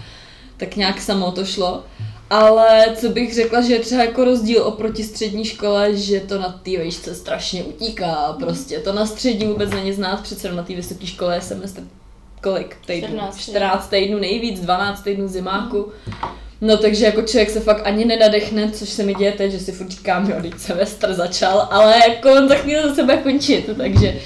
Tak 0.57 0.77
nějak 0.77 1.01
samo 1.01 1.33
to 1.33 1.45
šlo. 1.45 1.85
Ale 2.35 2.87
co 2.95 3.09
bych 3.09 3.35
řekla, 3.35 3.61
že 3.61 3.73
je 3.73 3.81
třeba 3.81 4.03
jako 4.03 4.25
rozdíl 4.25 4.63
oproti 4.63 5.05
střední 5.05 5.45
škole, 5.45 5.97
že 5.97 6.21
to 6.21 6.39
na 6.39 6.61
té 6.63 6.71
výšce 6.83 7.15
strašně 7.15 7.63
utíká. 7.63 8.37
Prostě 8.39 8.79
to 8.79 8.93
na 8.93 9.07
střední 9.07 9.47
vůbec 9.47 9.71
není 9.71 9.93
znát, 9.93 10.21
přece 10.23 10.53
na 10.53 10.63
té 10.63 10.75
vysoké 10.75 11.07
škole 11.07 11.35
je 11.35 11.41
semestr 11.41 11.83
kolik 12.43 12.77
týdnů? 12.87 13.09
14, 13.09 13.39
14 13.39 13.89
týdnů 13.89 14.19
nejvíc, 14.19 14.61
12 14.61 15.03
týdnů 15.03 15.29
zimáku. 15.29 15.93
No 16.61 16.77
takže 16.77 17.05
jako 17.05 17.23
člověk 17.23 17.51
se 17.51 17.61
fakt 17.61 17.87
ani 17.87 18.05
nenadechne, 18.05 18.71
což 18.71 18.89
se 18.89 19.03
mi 19.03 19.15
děje 19.15 19.33
teď, 19.33 19.53
že 19.53 19.59
si 19.59 19.73
furt 19.73 19.91
říkám, 19.91 20.31
jo, 20.31 20.37
teď 20.43 20.59
semestr 20.59 21.15
začal, 21.15 21.69
ale 21.71 21.95
jako 22.09 22.33
on 22.33 22.49
za 22.49 22.55
chvíli 22.55 22.83
za 22.83 22.95
sebe 22.95 23.17
končit, 23.17 23.71
takže 23.77 24.17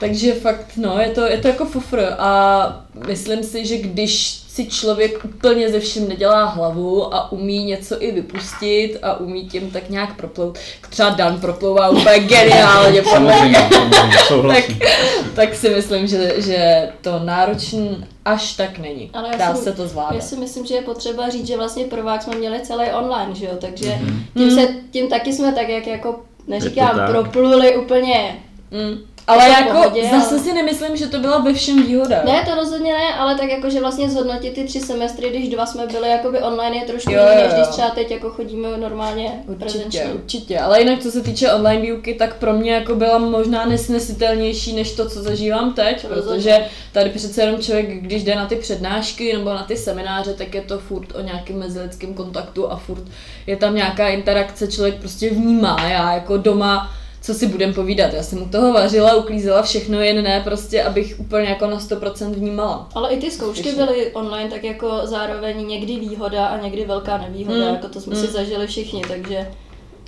Takže 0.00 0.34
fakt, 0.34 0.66
no, 0.76 0.98
je 1.00 1.08
to, 1.08 1.24
je 1.24 1.38
to 1.38 1.48
jako 1.48 1.64
fofr 1.64 2.00
a 2.18 2.84
myslím 3.06 3.42
si, 3.42 3.66
že 3.66 3.76
když 3.78 4.40
si 4.48 4.66
člověk 4.66 5.24
úplně 5.24 5.68
ze 5.70 5.80
vším 5.80 6.08
nedělá 6.08 6.44
hlavu 6.44 7.14
a 7.14 7.32
umí 7.32 7.64
něco 7.64 8.02
i 8.02 8.12
vypustit 8.12 8.98
a 9.02 9.20
umí 9.20 9.48
tím 9.48 9.70
tak 9.70 9.90
nějak 9.90 10.16
proplout, 10.16 10.58
třeba 10.90 11.10
Dan 11.10 11.40
proplouvá 11.40 11.88
úplně 11.88 12.18
geniálně, 12.28 13.02
podle 13.02 13.20
mě. 13.20 13.58
Samozřejmě, 13.70 14.10
samozřejmě, 14.28 14.54
tak, 14.54 14.88
tak 15.34 15.54
si 15.54 15.68
myslím, 15.70 16.06
že, 16.06 16.34
že 16.36 16.88
to 17.00 17.18
náročný 17.24 18.04
až 18.24 18.52
tak 18.52 18.78
není. 18.78 19.10
Ale 19.12 19.28
Dá 19.38 19.54
si- 19.54 19.62
se 19.64 19.72
to 19.72 19.88
zvládat. 19.88 20.14
Já 20.14 20.20
si 20.20 20.36
myslím, 20.36 20.66
že 20.66 20.74
je 20.74 20.82
potřeba 20.82 21.28
říct, 21.28 21.46
že 21.46 21.56
vlastně 21.56 21.84
prvák 21.84 22.22
jsme 22.22 22.36
měli 22.36 22.60
celý 22.60 22.86
online, 22.92 23.34
že 23.34 23.46
jo, 23.46 23.52
takže 23.60 23.98
Mhm. 24.02 24.22
tím, 24.36 24.50
se, 24.50 24.68
tím 24.90 25.08
taky 25.08 25.32
jsme 25.32 25.52
tak 25.52 25.68
jak 25.68 25.86
jako, 25.86 26.20
neříkám, 26.46 26.96
tak. 26.96 27.10
propluli 27.10 27.76
úplně 27.76 28.36
Mm. 28.72 28.98
Ale 29.30 29.44
to 29.46 29.52
v 29.52 29.58
jako 29.66 29.72
pohodě, 29.72 30.02
zase 30.10 30.30
ale- 30.34 30.38
si 30.44 30.52
nemyslím, 30.52 30.96
že 30.96 31.06
to 31.06 31.18
byla 31.18 31.38
ve 31.38 31.54
všem 31.54 31.82
výhoda. 31.82 32.22
Ne, 32.24 32.44
to 32.48 32.54
rozhodně 32.54 32.92
ne, 32.92 33.14
ale 33.18 33.34
tak 33.34 33.50
jako, 33.50 33.70
že 33.70 33.80
vlastně 33.80 34.10
zhodnotit 34.10 34.50
ty 34.54 34.64
tři 34.64 34.80
semestry, 34.80 35.28
když 35.30 35.48
dva 35.48 35.66
jsme 35.66 35.86
byli 35.86 36.08
jakoby 36.10 36.38
online, 36.38 36.76
je 36.76 36.82
trošku 36.84 37.12
Jo, 37.12 37.20
jiný, 37.30 37.42
než 37.42 37.52
když 37.54 37.66
třeba 37.66 37.90
teď 37.90 38.10
jako 38.10 38.30
chodíme 38.30 38.68
normálně 38.76 39.32
Určitě, 39.46 39.58
prezenčně. 39.64 40.04
určitě. 40.14 40.58
Ale 40.58 40.80
jinak, 40.80 40.98
co 41.02 41.10
se 41.10 41.20
týče 41.20 41.52
online 41.52 41.82
výuky, 41.82 42.14
tak 42.14 42.36
pro 42.36 42.52
mě 42.52 42.72
jako 42.72 42.94
byla 42.94 43.18
možná 43.18 43.64
nesnesitelnější 43.64 44.72
než 44.72 44.92
to, 44.92 45.08
co 45.08 45.22
zažívám 45.22 45.72
teď, 45.74 46.06
Rozhodně. 46.08 46.22
protože 46.42 46.66
tady 46.92 47.10
přece 47.10 47.40
jenom 47.42 47.60
člověk, 47.60 48.02
když 48.02 48.24
jde 48.24 48.34
na 48.34 48.46
ty 48.46 48.56
přednášky 48.56 49.36
nebo 49.36 49.50
na 49.50 49.62
ty 49.62 49.76
semináře, 49.76 50.34
tak 50.34 50.54
je 50.54 50.60
to 50.62 50.78
furt 50.78 51.14
o 51.16 51.20
nějakém 51.20 51.58
mezilidském 51.58 52.14
kontaktu 52.14 52.70
a 52.72 52.76
furt 52.76 53.02
je 53.46 53.56
tam 53.56 53.74
nějaká 53.74 54.08
interakce, 54.08 54.66
člověk 54.68 54.94
prostě 54.94 55.30
vnímá. 55.30 55.76
Já 55.88 56.12
jako 56.12 56.36
doma 56.36 56.90
co 57.22 57.34
si 57.34 57.46
budem 57.46 57.74
povídat. 57.74 58.12
Já 58.14 58.22
jsem 58.22 58.42
u 58.42 58.48
toho 58.48 58.72
vařila, 58.72 59.14
uklízela 59.14 59.62
všechno, 59.62 60.00
jen 60.00 60.24
ne 60.24 60.40
prostě, 60.44 60.82
abych 60.82 61.14
úplně 61.20 61.48
jako 61.48 61.66
na 61.66 61.78
100% 61.78 62.34
vnímala. 62.34 62.88
Ale 62.94 63.10
i 63.10 63.20
ty 63.20 63.30
zkoušky 63.30 63.62
Skutečně. 63.68 63.86
byly 63.86 64.12
online, 64.12 64.50
tak 64.50 64.64
jako 64.64 65.00
zároveň 65.04 65.66
někdy 65.68 65.96
výhoda 66.00 66.46
a 66.46 66.60
někdy 66.62 66.84
velká 66.84 67.18
nevýhoda, 67.18 67.68
Mm, 67.68 67.74
jako 67.74 67.88
to 67.88 68.00
jsme 68.00 68.14
mm. 68.16 68.20
si 68.20 68.26
zažili 68.32 68.66
všichni, 68.66 69.02
takže 69.08 69.48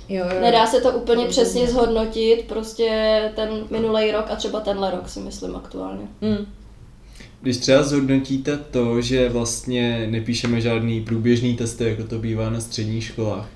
Jo, 0.09 0.25
jo. 0.33 0.41
nedá 0.41 0.67
se 0.67 0.81
to 0.81 0.91
úplně 0.91 1.25
přesně 1.25 1.67
zhodnotit, 1.67 2.43
prostě 2.47 2.89
ten 3.35 3.49
minulý 3.69 4.11
rok 4.11 4.25
a 4.29 4.35
třeba 4.35 4.59
tenhle 4.59 4.91
rok 4.91 5.09
si 5.09 5.19
myslím 5.19 5.55
aktuálně. 5.55 6.03
Mm. 6.21 6.45
Když 7.41 7.57
třeba 7.57 7.83
zhodnotíte 7.83 8.57
to, 8.57 9.01
že 9.01 9.29
vlastně 9.29 10.07
nepíšeme 10.09 10.61
žádný 10.61 11.01
průběžný 11.01 11.55
testy, 11.55 11.83
jako 11.83 12.03
to 12.03 12.19
bývá 12.19 12.49
na 12.49 12.59
středních 12.59 13.03
školách, 13.03 13.47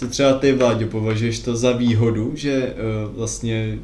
co 0.00 0.08
třeba 0.08 0.32
ty, 0.32 0.52
Vláďo, 0.52 0.86
považuješ 0.86 1.38
to 1.38 1.56
za 1.56 1.72
výhodu, 1.72 2.32
že 2.34 2.74
uh, 3.06 3.16
vlastně 3.16 3.78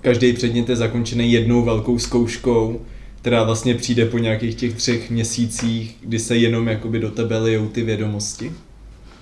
každý 0.00 0.32
předmět 0.32 0.68
je 0.68 0.76
zakončený 0.76 1.32
jednou 1.32 1.64
velkou 1.64 1.98
zkouškou, 1.98 2.80
která 3.20 3.42
vlastně 3.42 3.74
přijde 3.74 4.06
po 4.06 4.18
nějakých 4.18 4.54
těch 4.54 4.74
třech 4.74 5.10
měsících, 5.10 5.96
kdy 6.00 6.18
se 6.18 6.36
jenom 6.36 6.68
jakoby 6.68 6.98
do 6.98 7.10
tebe 7.10 7.38
lijou 7.38 7.66
ty 7.66 7.82
vědomosti? 7.82 8.52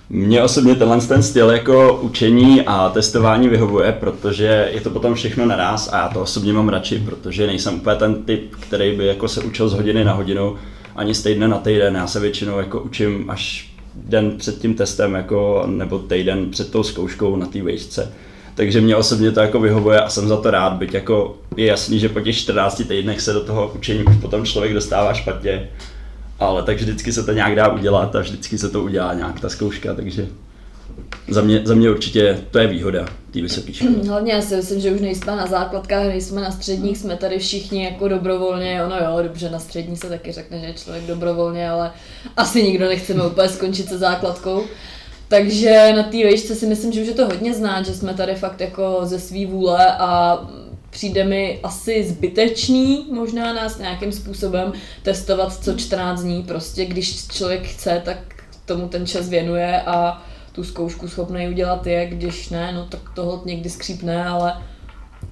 Mně 0.09 0.43
osobně 0.43 0.75
tenhle 0.75 1.01
ten 1.01 1.23
styl 1.23 1.49
jako 1.49 1.99
učení 2.01 2.61
a 2.61 2.89
testování 2.89 3.49
vyhovuje, 3.49 3.91
protože 3.91 4.69
je 4.73 4.81
to 4.81 4.89
potom 4.89 5.13
všechno 5.13 5.45
naraz 5.45 5.93
a 5.93 5.97
já 5.97 6.09
to 6.09 6.21
osobně 6.21 6.53
mám 6.53 6.69
radši, 6.69 7.03
protože 7.05 7.47
nejsem 7.47 7.75
úplně 7.75 7.95
ten 7.95 8.23
typ, 8.23 8.55
který 8.59 8.97
by 8.97 9.05
jako 9.05 9.27
se 9.27 9.41
učil 9.43 9.69
z 9.69 9.73
hodiny 9.73 10.03
na 10.03 10.13
hodinu, 10.13 10.55
ani 10.95 11.15
z 11.15 11.23
týdne 11.23 11.47
na 11.47 11.57
týden. 11.57 11.95
Já 11.95 12.07
se 12.07 12.19
většinou 12.19 12.57
jako 12.57 12.79
učím 12.79 13.29
až 13.29 13.74
den 13.95 14.37
před 14.37 14.59
tím 14.59 14.73
testem 14.73 15.13
jako, 15.13 15.63
nebo 15.67 15.99
týden 15.99 16.49
před 16.51 16.71
tou 16.71 16.83
zkouškou 16.83 17.35
na 17.35 17.45
té 17.45 17.61
vejšce. 17.63 18.11
Takže 18.55 18.81
mě 18.81 18.95
osobně 18.95 19.31
to 19.31 19.39
jako 19.39 19.59
vyhovuje 19.59 20.01
a 20.01 20.09
jsem 20.09 20.27
za 20.27 20.37
to 20.37 20.51
rád, 20.51 20.73
byť 20.73 20.93
jako 20.93 21.37
je 21.57 21.65
jasný, 21.65 21.99
že 21.99 22.09
po 22.09 22.21
těch 22.21 22.37
14 22.37 22.81
týdnech 22.87 23.21
se 23.21 23.33
do 23.33 23.43
toho 23.43 23.71
učení 23.75 24.03
už 24.03 24.15
potom 24.15 24.45
člověk 24.45 24.73
dostává 24.73 25.13
špatně, 25.13 25.69
ale 26.39 26.63
tak 26.63 26.77
vždycky 26.77 27.13
se 27.13 27.23
to 27.23 27.31
nějak 27.31 27.55
dá 27.55 27.67
udělat 27.67 28.15
a 28.15 28.19
vždycky 28.19 28.57
se 28.57 28.69
to 28.69 28.83
udělá 28.83 29.13
nějak 29.13 29.39
ta 29.39 29.49
zkouška, 29.49 29.93
takže 29.93 30.27
za 31.27 31.41
mě, 31.41 31.61
za 31.65 31.75
mě 31.75 31.89
určitě 31.89 32.39
to 32.51 32.59
je 32.59 32.67
výhoda 32.67 33.05
té 33.31 33.41
vysoké 33.41 33.73
školy. 33.73 34.07
Hlavně 34.07 34.33
já 34.33 34.41
si 34.41 34.55
myslím, 34.55 34.79
že 34.79 34.91
už 34.91 35.01
nejsme 35.01 35.35
na 35.35 35.47
základkách, 35.47 36.07
nejsme 36.07 36.41
na 36.41 36.51
středních, 36.51 36.97
jsme 36.97 37.15
tady 37.15 37.39
všichni 37.39 37.83
jako 37.83 38.07
dobrovolně, 38.07 38.83
ono 38.83 38.95
jo, 38.95 39.19
dobře, 39.23 39.49
na 39.49 39.59
střední 39.59 39.97
se 39.97 40.09
taky 40.09 40.31
řekne, 40.31 40.59
že 40.59 40.65
je 40.65 40.73
člověk 40.73 41.03
dobrovolně, 41.03 41.69
ale 41.69 41.91
asi 42.37 42.63
nikdo 42.63 42.87
nechceme 42.87 43.27
úplně 43.27 43.49
skončit 43.49 43.89
se 43.89 43.97
základkou. 43.97 44.63
Takže 45.27 45.93
na 45.95 46.03
té 46.03 46.17
vejšce 46.17 46.55
si 46.55 46.67
myslím, 46.67 46.93
že 46.93 47.01
už 47.01 47.07
je 47.07 47.13
to 47.13 47.25
hodně 47.25 47.53
znát, 47.53 47.85
že 47.85 47.93
jsme 47.93 48.13
tady 48.13 48.35
fakt 48.35 48.61
jako 48.61 48.99
ze 49.03 49.19
svý 49.19 49.45
vůle 49.45 49.95
a 49.97 50.39
přijde 50.89 51.23
mi 51.23 51.59
asi 51.63 52.03
zbytečný 52.03 53.07
možná 53.11 53.53
nás 53.53 53.77
nějakým 53.77 54.11
způsobem 54.11 54.73
testovat 55.03 55.63
co 55.63 55.73
14 55.73 56.21
dní. 56.21 56.43
Prostě 56.43 56.85
když 56.85 57.27
člověk 57.27 57.67
chce, 57.67 58.01
tak 58.05 58.17
tomu 58.65 58.87
ten 58.87 59.05
čas 59.05 59.29
věnuje 59.29 59.81
a 59.81 60.23
tu 60.55 60.63
zkoušku 60.63 61.07
schopný 61.07 61.47
udělat 61.49 61.87
je, 61.87 62.05
když 62.05 62.49
ne, 62.49 62.71
no 62.71 62.85
tak 62.85 62.99
toho 63.15 63.41
někdy 63.45 63.69
skřípne, 63.69 64.25
ale, 64.27 64.61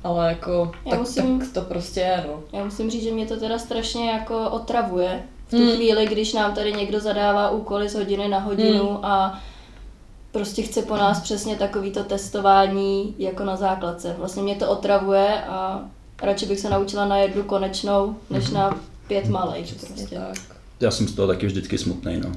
ale 0.04 0.30
jako, 0.30 0.72
Já 0.86 0.90
tak, 0.92 1.00
musím- 1.00 1.40
tak 1.40 1.50
to 1.54 1.62
prostě 1.62 2.00
je, 2.00 2.24
no. 2.28 2.60
Já 2.60 2.64
musím 2.66 2.90
říct, 2.90 3.04
že 3.04 3.12
mě 3.12 3.26
to 3.26 3.38
teda 3.40 3.60
strašně 3.60 4.12
jako 4.12 4.50
otravuje 4.50 5.24
v 5.48 5.52
tu 5.52 5.58
Hmm. 5.58 5.72
chvíli, 5.76 6.06
když 6.08 6.34
nám 6.34 6.54
tady 6.54 6.74
někdo 6.74 7.00
zadává 7.00 7.50
úkoly 7.50 7.90
z 7.90 7.96
hodiny 7.96 8.28
na 8.28 8.40
hodinu 8.40 8.88
Hmm. 8.88 9.06
a 9.06 9.40
prostě 10.32 10.62
chce 10.62 10.82
po 10.82 10.98
nás 10.98 11.22
přesně 11.22 11.56
takovýto 11.56 12.04
testování 12.04 13.16
jako 13.20 13.44
na 13.44 13.56
základce. 13.56 14.16
Vlastně 14.18 14.44
mě 14.44 14.56
to 14.56 14.70
otravuje 14.70 15.44
a 15.44 15.82
radši 16.22 16.46
bych 16.46 16.60
se 16.60 16.70
naučila 16.70 17.06
na 17.06 17.18
jednu 17.18 17.44
konečnou, 17.44 18.16
než 18.30 18.50
na 18.50 18.80
pět 19.08 19.28
malých. 19.28 19.74
Prostě. 19.74 20.16
Tak. 20.16 20.38
Já 20.80 20.92
jsem 20.92 21.08
z 21.08 21.14
toho 21.14 21.28
taky 21.28 21.46
vždycky 21.46 21.78
smutný, 21.78 22.22
no. 22.24 22.32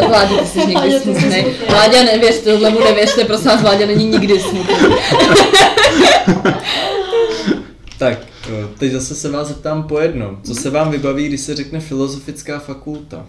Vládě, 0.08 0.36
ty 0.36 0.46
jsi 0.46 0.58
někdy 0.66 0.92
jsi 0.92 1.00
smutný. 1.00 1.44
Vládě, 1.70 2.04
nevěřte, 2.04 2.52
tohle 2.52 2.70
mu 2.70 2.80
nevěřte, 2.80 3.24
prosím 3.24 3.46
vás, 3.46 3.62
Vládě 3.62 3.86
není 3.86 4.04
nikdy 4.06 4.40
smutný. 4.40 4.74
Tak, 7.98 8.18
eh, 8.48 8.68
teď 8.78 8.92
zase 8.92 9.14
se 9.14 9.30
vás 9.30 9.48
zeptám 9.48 9.82
po 9.82 9.98
jednom. 10.00 10.38
Co 10.42 10.54
se 10.54 10.70
vám 10.70 10.90
vybaví, 10.90 11.28
když 11.28 11.40
se 11.40 11.54
řekne 11.56 11.80
filozofická 11.80 12.58
fakulta? 12.58 13.26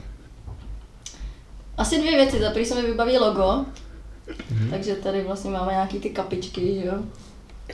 Asi 1.78 2.00
dvě 2.00 2.12
věci. 2.12 2.40
Za 2.40 2.50
prvý 2.50 2.66
se 2.66 2.76
mi 2.76 2.82
vybaví 2.82 3.18
logo, 3.18 3.66
takže 4.70 4.96
tady 4.96 5.22
vlastně 5.22 5.52
máme 5.52 5.72
nějaký 5.72 6.00
ty 6.00 6.10
kapičky, 6.10 6.76
že 6.82 6.86
jo. 6.88 6.94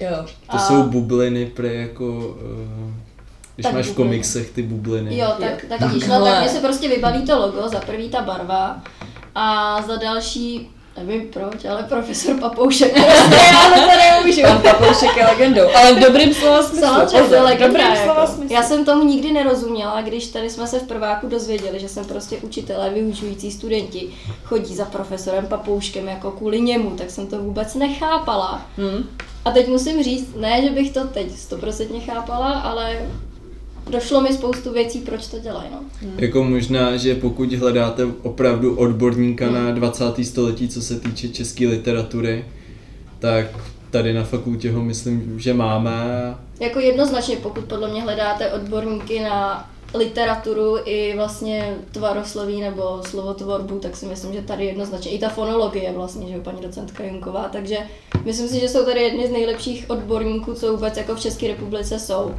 Jo. 0.01 0.25
To 0.25 0.55
A- 0.55 0.59
jsou 0.59 0.83
bubliny 0.83 1.45
pre 1.45 1.73
jako... 1.73 2.37
eh, 2.41 2.93
Když 3.59 3.63
Tak 3.63 3.73
máš 3.73 3.85
v 3.85 3.89
bubliny. 3.89 4.09
komiksech 4.09 4.49
ty 4.49 4.61
bubliny. 4.63 5.17
Jo, 5.17 5.27
tak, 5.39 5.65
tak, 5.69 5.79
no, 5.79 5.99
Takhle. 5.99 6.31
tak 6.31 6.39
mně 6.41 6.49
se 6.49 6.59
prostě 6.59 6.87
vybaví 6.87 7.21
to 7.21 7.39
logo, 7.39 7.69
za 7.69 7.79
prvý 7.79 8.09
ta 8.09 8.21
barva 8.21 8.81
a 9.35 9.81
za 9.87 9.95
další, 9.95 10.69
nevím 10.97 11.27
proč, 11.33 11.65
ale 11.65 11.83
profesor 11.83 12.39
Papoušek, 12.39 12.91
prostě 12.93 13.35
já 13.35 13.85
to 13.85 13.91
nemůžu. 13.97 14.41
Pan 14.41 14.61
Papoušek 14.61 15.17
je 15.17 15.25
legendou, 15.25 15.75
ale 15.75 15.93
v 15.95 15.99
dobrým 15.99 16.33
slova 16.33 16.63
smyslu. 16.63 16.87
Samozřejmě, 16.87 17.17
to 17.17 17.23
pozor, 17.23 17.35
je 17.35 17.41
v 17.41 17.45
legenda, 17.45 17.79
jako. 17.79 18.27
smyslu. 18.33 18.55
Já 18.55 18.63
jsem 18.63 18.85
tomu 18.85 19.03
nikdy 19.03 19.31
nerozuměla, 19.31 20.01
když 20.01 20.27
tady 20.27 20.49
jsme 20.49 20.67
se 20.67 20.79
v 20.79 20.83
prváku 20.83 21.27
dozvěděli, 21.27 21.79
že 21.79 21.89
jsem 21.89 22.05
prostě 22.05 22.37
učitelé, 22.37 22.89
vyučující 22.89 23.51
studenti 23.51 24.09
chodí 24.43 24.75
za 24.75 24.85
profesorem 24.85 25.45
Papouškem 25.47 26.07
jako 26.07 26.31
kvůli 26.31 26.61
němu, 26.61 26.89
tak 26.91 27.09
jsem 27.09 27.27
to 27.27 27.39
vůbec 27.39 27.75
nechápala. 27.75 28.61
Hm. 28.77 29.09
A 29.45 29.51
teď 29.51 29.67
musím 29.67 30.03
říct, 30.03 30.35
ne, 30.35 30.61
že 30.63 30.69
bych 30.69 30.91
to 30.91 31.07
teď 31.07 31.31
stoprocentně 31.37 31.99
chápala, 31.99 32.51
ale 32.51 32.97
došlo 33.89 34.21
mi 34.21 34.33
spoustu 34.33 34.73
věcí, 34.73 34.99
proč 34.99 35.27
to 35.27 35.39
dělají. 35.39 35.69
No. 35.71 35.79
Jako 36.17 36.43
možná, 36.43 36.97
že 36.97 37.15
pokud 37.15 37.53
hledáte 37.53 38.05
opravdu 38.23 38.75
odborníka 38.75 39.45
Hmm. 39.45 39.55
na 39.55 39.71
20. 39.71 40.25
století, 40.25 40.67
co 40.67 40.81
se 40.81 40.99
týče 40.99 41.29
české 41.29 41.67
literatury, 41.67 42.45
tak 43.19 43.45
tady 43.91 44.13
na 44.13 44.23
fakultě 44.23 44.71
ho 44.71 44.81
myslím, 44.81 45.39
že 45.39 45.53
máme. 45.53 46.35
Jako 46.59 46.79
jednoznačně, 46.79 47.35
pokud 47.35 47.63
podle 47.63 47.91
mě 47.91 48.01
hledáte 48.01 48.51
odborníky 48.51 49.19
na 49.19 49.69
literaturu 49.93 50.77
i 50.85 51.13
vlastně 51.15 51.75
tvarosloví 51.91 52.61
nebo 52.61 53.01
slovotvorbu, 53.07 53.79
tak 53.79 53.95
si 53.95 54.05
myslím, 54.05 54.33
že 54.33 54.41
tady 54.41 54.65
jednoznačně 54.65 55.11
i 55.11 55.19
ta 55.19 55.29
fonologie 55.29 55.93
vlastně, 55.95 56.27
že 56.27 56.33
jo, 56.33 56.41
paní 56.43 56.61
docentka 56.61 57.03
Junková, 57.03 57.49
takže 57.51 57.77
myslím 58.25 58.47
si, 58.47 58.59
že 58.59 58.69
jsou 58.69 58.85
tady 58.85 59.01
jedni 59.01 59.27
z 59.27 59.31
nejlepších 59.31 59.85
odborníků, 59.89 60.53
co 60.53 60.71
vůbec 60.71 60.97
jako 60.97 61.15
v 61.15 61.19
České 61.19 61.47
republice 61.47 61.99
jsou. 61.99 62.31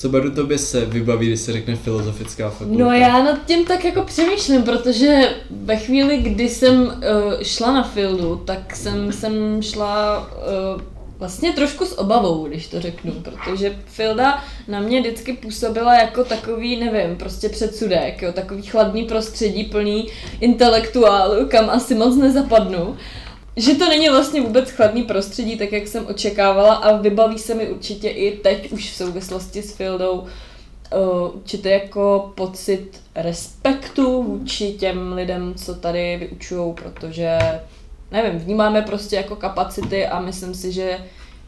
Co 0.00 0.08
Baru 0.08 0.30
tobě 0.30 0.58
se 0.58 0.84
vybaví, 0.84 1.26
když 1.26 1.40
se 1.40 1.52
řekne 1.52 1.76
filozofická 1.76 2.50
fakulta? 2.50 2.84
No 2.84 2.92
já 2.92 3.22
nad 3.22 3.46
tím 3.46 3.64
tak 3.64 3.84
jako 3.84 4.02
přemýšlím, 4.02 4.62
protože 4.62 5.36
ve 5.50 5.76
chvíli, 5.76 6.16
kdy 6.18 6.48
jsem 6.48 6.82
uh, 6.82 6.92
šla 7.42 7.72
na 7.72 7.82
Fildu, 7.82 8.36
tak 8.36 8.76
jsem, 8.76 9.12
jsem 9.12 9.62
šla 9.62 10.18
uh, 10.74 10.80
vlastně 11.18 11.52
trošku 11.52 11.84
s 11.84 11.98
obavou, 11.98 12.48
když 12.48 12.66
to 12.66 12.80
řeknu, 12.80 13.12
protože 13.12 13.78
Filda 13.86 14.44
na 14.68 14.80
mě 14.80 15.00
vždycky 15.00 15.32
působila 15.32 15.94
jako 15.94 16.24
takový, 16.24 16.76
nevím, 16.76 17.16
prostě 17.16 17.48
předsudek, 17.48 18.22
jo, 18.22 18.32
takový 18.32 18.62
chladný 18.62 19.04
prostředí 19.04 19.64
plný 19.64 20.06
intelektuálů, 20.40 21.46
kam 21.48 21.70
asi 21.70 21.94
moc 21.94 22.16
nezapadnu 22.16 22.96
že 23.60 23.74
to 23.74 23.88
není 23.88 24.08
vlastně 24.08 24.40
vůbec 24.40 24.70
chladný 24.70 25.02
prostředí, 25.02 25.58
tak 25.58 25.72
jak 25.72 25.88
jsem 25.88 26.06
očekávala 26.06 26.74
a 26.74 26.96
vybaví 26.96 27.38
se 27.38 27.54
mi 27.54 27.68
určitě 27.68 28.08
i 28.08 28.36
teď 28.36 28.72
už 28.72 28.90
v 28.90 28.96
souvislosti 28.96 29.62
s 29.62 29.74
Fildou 29.74 30.20
uh, 30.20 30.28
určitě 31.34 31.70
jako 31.70 32.32
pocit 32.34 33.02
respektu 33.14 34.22
vůči 34.22 34.72
těm 34.72 35.12
lidem, 35.12 35.54
co 35.54 35.74
tady 35.74 36.16
vyučují, 36.16 36.74
protože 36.74 37.38
nevím, 38.10 38.40
vnímáme 38.40 38.82
prostě 38.82 39.16
jako 39.16 39.36
kapacity 39.36 40.06
a 40.06 40.20
myslím 40.20 40.54
si, 40.54 40.72
že, 40.72 40.98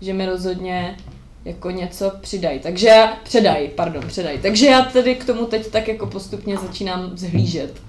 že 0.00 0.12
mi 0.12 0.26
rozhodně 0.26 0.96
jako 1.44 1.70
něco 1.70 2.12
přidají. 2.20 2.58
Takže 2.58 2.86
já, 2.86 3.16
předaj, 3.24 3.68
pardon, 3.68 4.04
předaj. 4.06 4.38
Takže 4.38 4.66
já 4.66 4.82
tedy 4.82 5.14
k 5.14 5.24
tomu 5.24 5.46
teď 5.46 5.66
tak 5.66 5.88
jako 5.88 6.06
postupně 6.06 6.56
začínám 6.56 7.10
zhlížet. 7.14 7.82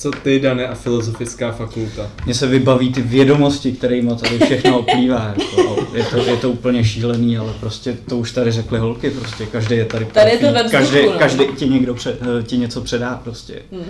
Co 0.00 0.10
ty, 0.10 0.40
Dane, 0.40 0.68
a 0.68 0.74
filozofická 0.74 1.52
fakulta? 1.52 2.10
Mně 2.24 2.34
se 2.34 2.46
vybaví 2.46 2.92
ty 2.92 3.02
vědomosti, 3.02 3.72
kterými 3.72 4.16
tady 4.16 4.38
všechno 4.38 4.78
oplývá. 4.78 5.34
Jako, 5.38 5.86
je, 5.94 6.04
to, 6.04 6.16
je 6.16 6.36
to 6.36 6.50
úplně 6.50 6.84
šílený, 6.84 7.38
ale 7.38 7.52
prostě 7.60 7.96
to 8.08 8.16
už 8.18 8.32
tady 8.32 8.52
řekly 8.52 8.78
holky, 8.78 9.10
prostě 9.10 9.46
každý 9.46 9.76
je 9.76 9.84
tady 9.84 10.04
Tady 10.04 10.30
je 10.30 10.38
to 10.38 10.52
ve 10.52 10.62
vzduchu, 10.62 10.70
každý, 10.70 11.06
no. 11.06 11.12
každý 11.18 11.44
ti 11.56 11.68
někdo 11.68 11.94
před, 11.94 12.18
eh, 12.22 12.42
ti 12.42 12.58
něco 12.58 12.80
předá 12.80 13.20
prostě. 13.24 13.62
Hm. 13.72 13.84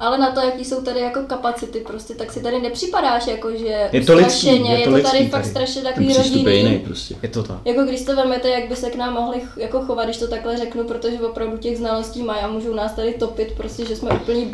Ale 0.00 0.18
na 0.18 0.30
to, 0.30 0.40
jaký 0.40 0.64
jsou 0.64 0.82
tady 0.82 1.00
jako 1.00 1.20
kapacity, 1.20 1.80
prostě, 1.80 2.14
tak 2.14 2.32
si 2.32 2.42
tady 2.42 2.60
nepřipadáš, 2.60 3.26
jako 3.26 3.50
že 3.50 3.88
Je 3.92 4.00
to 4.00 4.14
lidský, 4.14 4.16
ustrašeně, 4.16 4.72
je 4.72 4.78
je 4.78 4.84
to 4.84 4.90
to, 4.90 4.96
lidský 4.96 5.12
tady 5.12 5.28
fakt 5.28 5.40
tady. 5.40 5.50
strašně 5.50 5.82
takový 5.82 6.06
přístup 6.06 6.46
je 6.46 6.54
jiný 6.54 6.62
rodinný. 6.62 6.84
prostě. 6.84 7.14
Je 7.22 7.28
to 7.28 7.42
tak. 7.42 7.56
Jako 7.64 7.82
když 7.82 8.04
to 8.04 8.16
vemete, 8.16 8.48
jak 8.48 8.68
by 8.68 8.76
se 8.76 8.90
k 8.90 8.96
nám 8.96 9.14
mohli 9.14 9.40
jako 9.56 9.80
chovat, 9.80 10.04
když 10.04 10.16
to 10.16 10.28
takhle 10.28 10.56
řeknu, 10.56 10.84
protože 10.84 11.20
opravdu 11.20 11.56
těch 11.58 11.76
znalostí 11.78 12.22
mají 12.22 12.40
a 12.40 12.48
můžou 12.48 12.74
nás 12.74 12.92
tady 12.92 13.12
topit, 13.12 13.52
prostě, 13.56 13.86
že 13.86 13.96
jsme 13.96 14.10
úplní 14.10 14.50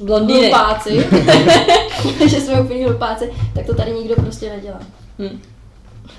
Blondýny. 0.00 0.40
hlupáci, 0.40 1.06
že 2.26 2.40
jsme 2.40 2.60
úplní 2.60 2.84
hlupáci, 2.84 3.32
tak 3.54 3.66
to 3.66 3.74
tady 3.74 3.92
nikdo 3.92 4.14
prostě 4.14 4.50
nedělá. 4.50 4.80
Hm. 5.18 5.40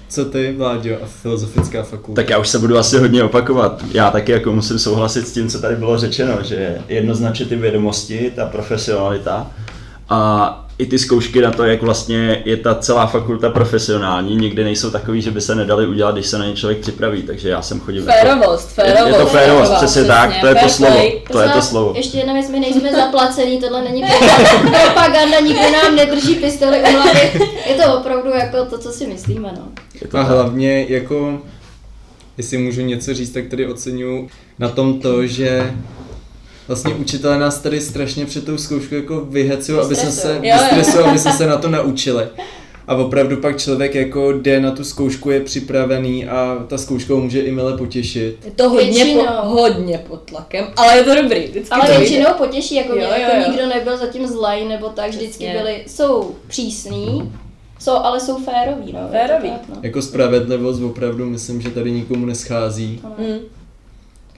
Co 0.09 0.25
ty, 0.25 0.55
Vláďo, 0.57 0.95
a 1.03 1.05
filozofická 1.05 1.83
fakulta? 1.83 2.21
Tak 2.21 2.29
já 2.29 2.37
už 2.37 2.47
se 2.47 2.59
budu 2.59 2.77
asi 2.77 2.97
hodně 2.97 3.23
opakovat. 3.23 3.83
Já 3.91 4.11
taky 4.11 4.31
jako 4.31 4.51
musím 4.53 4.79
souhlasit 4.79 5.27
s 5.27 5.33
tím, 5.33 5.49
co 5.49 5.61
tady 5.61 5.75
bylo 5.75 5.97
řečeno, 5.97 6.43
že 6.43 6.77
jednoznačně 6.87 7.45
ty 7.45 7.55
vědomosti, 7.55 8.31
ta 8.35 8.45
profesionalita 8.45 9.51
a 10.09 10.66
i 10.79 10.85
ty 10.85 10.99
zkoušky 10.99 11.41
na 11.41 11.51
to, 11.51 11.63
jak 11.63 11.81
vlastně 11.81 12.41
je 12.45 12.57
ta 12.57 12.75
celá 12.75 13.07
fakulta 13.07 13.49
profesionální, 13.49 14.35
nikdy 14.35 14.63
nejsou 14.63 14.91
takový, 14.91 15.21
že 15.21 15.31
by 15.31 15.41
se 15.41 15.55
nedali 15.55 15.87
udělat, 15.87 16.15
když 16.15 16.27
se 16.27 16.37
na 16.37 16.45
ně 16.45 16.55
člověk 16.55 16.79
připraví, 16.79 17.23
takže 17.23 17.49
já 17.49 17.61
jsem 17.61 17.79
chodil... 17.79 18.03
Férovost, 18.03 18.69
férovost. 18.69 19.07
je, 19.07 19.13
je 19.13 19.19
to 19.19 19.25
férovost, 19.25 19.73
přesně 19.73 20.03
tak, 20.03 20.39
to 20.41 20.47
je 20.47 20.55
to 20.55 20.69
slovo, 20.69 20.99
to 21.31 21.41
je 21.41 21.49
to 21.49 21.61
slovo. 21.61 21.93
Ještě 21.95 22.17
jedna 22.17 22.33
věc, 22.33 22.49
my 22.49 22.59
nejsme 22.59 22.91
zaplacení, 22.95 23.59
tohle 23.59 23.81
není 23.81 24.03
propaganda, 24.61 25.39
nikdo 25.39 25.71
nám 25.71 25.95
nedrží 25.95 26.35
pistoli 26.35 26.79
u 26.79 26.91
hlavy. 26.91 27.31
Je 27.69 27.75
to 27.75 27.97
opravdu 27.99 28.29
jako 28.29 28.65
to, 28.65 28.77
co 28.77 28.91
si 28.91 29.07
myslíme, 29.07 29.51
no. 29.55 29.67
Je 30.01 30.07
to 30.07 30.17
A 30.17 30.23
hlavně 30.23 30.85
jako, 30.89 31.41
jestli 32.37 32.57
můžu 32.57 32.81
něco 32.81 33.13
říct, 33.13 33.29
tak 33.29 33.47
tady 33.47 33.67
oceňuji 33.67 34.29
na 34.59 34.69
tom 34.69 34.99
to, 34.99 35.27
že 35.27 35.73
vlastně 36.67 36.93
učitelé 36.93 37.39
nás 37.39 37.59
tady 37.59 37.81
strašně 37.81 38.25
před 38.25 38.45
tou 38.45 38.57
zkouškou 38.57 38.95
jako 38.95 39.19
vyhecují, 39.19 39.79
aby 39.79 39.95
jsme 39.95 40.11
se, 40.11 40.39
vystresujou, 40.39 41.05
aby 41.05 41.19
jsme 41.19 41.31
se 41.31 41.47
na 41.47 41.57
to 41.57 41.69
naučili. 41.69 42.25
A 42.87 42.95
opravdu 42.95 43.37
pak 43.37 43.57
člověk 43.57 43.95
jako 43.95 44.31
jde 44.31 44.59
na 44.59 44.71
tu 44.71 44.83
zkoušku, 44.83 45.29
je 45.31 45.41
připravený 45.41 46.25
a 46.27 46.65
ta 46.67 46.77
zkouška 46.77 47.13
ho 47.13 47.19
může 47.19 47.41
i 47.41 47.51
mile 47.51 47.77
potěšit. 47.77 48.37
Je 48.45 48.51
to 48.51 48.69
hodně, 48.69 49.05
po, 49.05 49.47
hodně 49.47 49.97
pod 50.07 50.21
tlakem, 50.21 50.65
ale 50.77 50.97
je 50.97 51.03
to 51.03 51.15
dobrý. 51.15 51.39
Vždycky 51.47 51.69
Ale 51.69 51.87
to 51.93 51.99
většinou 51.99 52.29
potěší, 52.37 52.75
jako, 52.75 52.89
Jo, 52.89 52.95
mě, 52.95 53.05
jo, 53.05 53.11
jako 53.21 53.35
jo. 53.35 53.43
nikdo 53.47 53.67
nebyl 53.67 53.97
zatím 53.97 54.27
zlej 54.27 54.67
nebo 54.67 54.89
tak, 54.89 55.09
vždycky 55.09 55.27
Přesně. 55.45 55.53
byli, 55.57 55.83
jsou 55.87 56.35
přísní, 56.47 57.33
jsou, 57.79 57.91
ale 57.91 58.19
jsou 58.19 58.37
féroví, 58.37 58.93
no. 58.93 58.99
Féroví. 59.11 59.49
tak, 59.49 59.69
no. 59.69 59.75
Jako 59.83 60.01
spravedlivost 60.01 60.81
opravdu 60.81 61.25
myslím, 61.25 61.61
že 61.61 61.69
tady 61.69 61.91
nikomu 61.91 62.25
neschází. 62.25 63.01
Hm. 63.19 63.37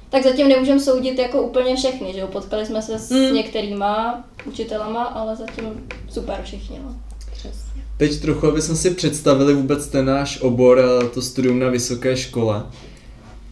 Tak 0.10 0.24
zatím 0.24 0.48
nemůžeme 0.48 0.80
soudit 0.80 1.20
jako 1.20 1.42
úplně 1.42 1.76
všechny, 1.76 2.14
že 2.14 2.20
jo, 2.20 2.28
potkali 2.28 2.66
jsme 2.66 2.82
se 2.82 3.00
s 3.00 3.10
Mm. 3.12 3.34
některýma 3.34 4.24
učitelama, 4.46 5.04
ale 5.04 5.36
zatím 5.36 5.66
super 6.10 6.42
všichni, 6.44 6.80
no. 6.84 6.96
Přesně. 7.32 7.84
Teď 7.98 8.20
trochu, 8.22 8.48
aby 8.48 8.62
jsme 8.62 8.76
si 8.76 8.92
představili 8.92 9.54
vůbec 9.54 9.88
ten 9.88 10.06
náš 10.06 10.42
obor 10.42 10.80
a 10.80 11.08
to 11.14 11.22
studium 11.22 11.60
na 11.60 11.70
vysoké 11.70 12.18
škole. 12.18 12.64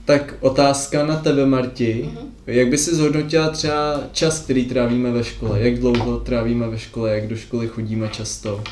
Tak 0.05 0.33
otázka 0.41 1.05
na 1.05 1.15
tebe, 1.15 1.45
Marti. 1.45 2.09
Mhm. 2.13 2.27
Jak 2.47 2.67
by 2.67 2.77
si 2.77 2.95
zhodnotila 2.95 3.49
třeba 3.49 3.99
čas, 4.11 4.39
který 4.39 4.65
trávíme 4.65 5.11
ve 5.11 5.23
škole? 5.23 5.59
Jak 5.61 5.79
dlouho 5.79 6.19
trávíme 6.19 6.67
ve 6.67 6.79
škole? 6.79 7.11
Jak 7.15 7.27
do 7.27 7.35
školy 7.35 7.67
chodíme 7.67 8.09
často? 8.09 8.63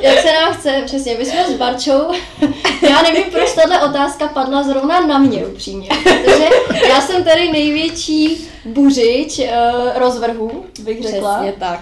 Jak 0.00 0.18
se 0.18 0.32
nám 0.32 0.54
chce, 0.54 0.82
přesně, 0.86 1.16
my 1.18 1.24
jsme 1.24 1.44
s 1.48 1.52
Barčou, 1.56 2.10
já 2.90 3.02
nevím, 3.02 3.24
proč 3.32 3.52
tahle 3.52 3.82
otázka 3.82 4.28
padla 4.28 4.62
zrovna 4.62 5.06
na 5.06 5.18
mě 5.18 5.46
upřímně, 5.46 5.88
protože 6.02 6.48
já 6.88 7.00
jsem 7.00 7.24
tady 7.24 7.52
největší 7.52 8.48
buřič 8.64 9.38
uh, 9.38 9.44
rozvrhů, 9.94 10.64
bych 10.82 11.02
řekla. 11.02 11.34
Přesně 11.34 11.52
tak. 11.58 11.80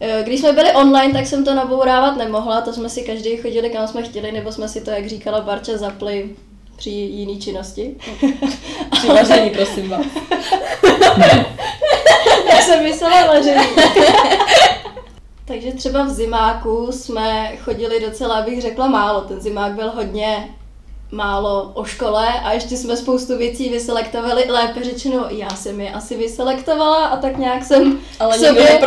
Eh, 0.00 0.22
Když 0.26 0.40
jsme 0.40 0.52
byli 0.52 0.72
online, 0.72 1.12
tak 1.12 1.26
jsem 1.26 1.44
to 1.44 1.54
nabourávat 1.54 2.16
nemohla, 2.16 2.60
to 2.60 2.72
jsme 2.72 2.88
si 2.88 3.02
každý 3.02 3.36
chodili 3.36 3.70
kam 3.70 3.88
jsme 3.88 4.02
chtěli, 4.02 4.32
nebo 4.32 4.52
jsme 4.52 4.68
si 4.68 4.80
to, 4.80 4.90
jak 4.90 5.06
říkala 5.08 5.40
Barča, 5.40 5.76
zapli 5.76 6.30
při 6.76 6.90
jiný 6.90 7.40
činnosti. 7.40 7.94
Při 8.92 9.06
vaření, 9.06 9.50
prosím 9.50 9.88
vás. 9.88 10.06
Já 12.50 12.60
jsem 12.62 12.82
myslela 12.82 13.26
vaření. 13.26 13.66
Takže 15.50 15.72
třeba 15.72 16.04
v 16.04 16.10
zimáku 16.10 16.92
jsme 16.92 17.56
chodili 17.56 18.00
docela, 18.00 18.42
bych 18.42 18.62
řekla, 18.62 18.86
málo. 18.88 19.20
Ten 19.20 19.40
zimák 19.40 19.72
byl 19.72 19.90
hodně 19.90 20.54
málo 21.10 21.70
o 21.74 21.84
škole 21.84 22.28
a 22.28 22.52
ještě 22.52 22.76
jsme 22.76 22.96
spoustu 22.96 23.38
věcí 23.38 23.68
vyselektovali, 23.68 24.44
lépe 24.48 24.84
řečeno, 24.84 25.26
já 25.28 25.50
jsem 25.50 25.80
je 25.80 25.92
asi 25.92 26.16
vyselektovala 26.16 27.06
a 27.06 27.16
tak 27.16 27.38
nějak 27.38 27.64
jsem 27.64 27.98
Ale 28.20 28.36
k 28.38 28.40
sobě, 28.40 28.66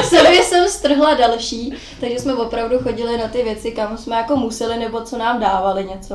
k 0.00 0.04
sobě 0.04 0.42
jsem 0.42 0.68
strhla 0.68 1.14
další, 1.14 1.74
takže 2.00 2.18
jsme 2.18 2.34
opravdu 2.34 2.78
chodili 2.78 3.18
na 3.18 3.28
ty 3.28 3.42
věci, 3.42 3.72
kam 3.72 3.98
jsme 3.98 4.16
jako 4.16 4.36
museli 4.36 4.78
nebo 4.78 5.00
co 5.00 5.18
nám 5.18 5.40
dávali 5.40 5.84
něco. 5.84 6.14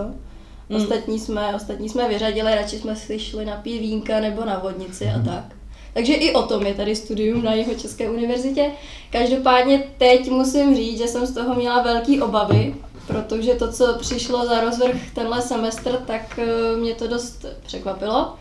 Mm. 0.69 0.75
Ostatní 0.75 1.19
jsme, 1.19 1.56
ostatní 1.56 1.89
jsme 1.89 2.10
vyřadili, 2.10 2.56
radši 2.56 2.80
jsme 2.80 2.95
si 2.95 3.19
šli 3.19 3.45
napít 3.45 3.82
vínka 3.82 4.19
nebo 4.19 4.45
na 4.45 4.60
vodnici 4.60 5.06
a 5.06 5.21
tak. 5.25 5.59
Takže 5.93 6.13
i 6.13 6.34
o 6.34 6.43
tom 6.43 6.65
je 6.65 6.73
tady 6.73 6.95
studium 6.95 7.43
na 7.43 7.54
jeho 7.54 7.73
České 7.73 8.10
univerzitě. 8.10 8.71
Každopádně 9.12 9.84
teď 9.97 10.30
musím 10.30 10.75
říct, 10.75 10.97
že 10.97 11.08
jsem 11.08 11.25
z 11.25 11.34
toho 11.34 11.56
měla 11.56 11.82
velký 11.82 12.21
obavy, 12.21 12.75
protože 13.08 13.54
to, 13.54 13.71
co 13.71 13.97
přišlo 13.99 14.45
za 14.45 14.62
rozvrh 14.62 14.95
tenhle 15.13 15.41
semestr, 15.41 15.91
tak 16.08 16.39
eh, 16.39 16.78
mě 16.78 16.95
to 16.95 17.08
dost 17.08 17.45
překvapilo. 17.65 18.34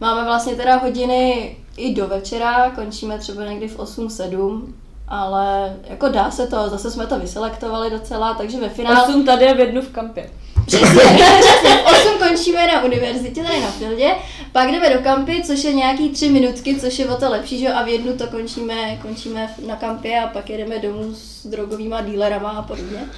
Máme 0.00 0.24
vlastně 0.24 0.56
teda 0.56 0.76
hodiny 0.76 1.56
i 1.76 1.94
do 1.94 2.06
večera, 2.06 2.70
končíme 2.70 3.18
třeba 3.18 3.44
někdy 3.44 3.68
v 3.68 3.78
8-7, 3.78 4.62
ale 5.08 5.76
jako 5.88 6.08
dá 6.08 6.30
se 6.30 6.46
to, 6.46 6.68
zase 6.68 6.90
jsme 6.90 7.06
to 7.06 7.18
vyselektovali 7.18 7.90
docela, 7.90 8.34
takže 8.34 8.60
ve 8.60 8.68
finále... 8.68 9.08
Osm 9.08 9.24
tady 9.24 9.48
a 9.48 9.54
v 9.54 9.60
jednu 9.60 9.82
v 9.82 9.88
kampě. 9.88 10.30
Přesně, 10.68 11.00
přesně. 11.40 11.76
V 11.76 11.86
8 11.86 12.18
končíme 12.18 12.66
na 12.66 12.84
univerzitě, 12.84 13.42
tady 13.42 13.60
na 13.60 13.70
Fieldě, 13.70 14.10
pak 14.52 14.72
jdeme 14.72 14.90
do 14.90 14.98
kampy, 15.00 15.42
což 15.46 15.64
je 15.64 15.72
nějaký 15.72 16.08
tři 16.08 16.28
minutky, 16.28 16.80
což 16.80 16.98
je 16.98 17.06
o 17.06 17.16
to 17.16 17.30
lepší, 17.30 17.58
že 17.58 17.68
a 17.68 17.84
v 17.84 17.88
jednu 17.88 18.12
to 18.12 18.26
končíme, 18.26 18.98
končíme 19.02 19.54
na 19.66 19.76
kampě 19.76 20.20
a 20.20 20.26
pak 20.26 20.50
jedeme 20.50 20.78
domů 20.78 21.14
s 21.14 21.46
drogovýma 21.46 22.00
dílerama 22.00 22.50
a 22.50 22.62
podobně. 22.62 23.00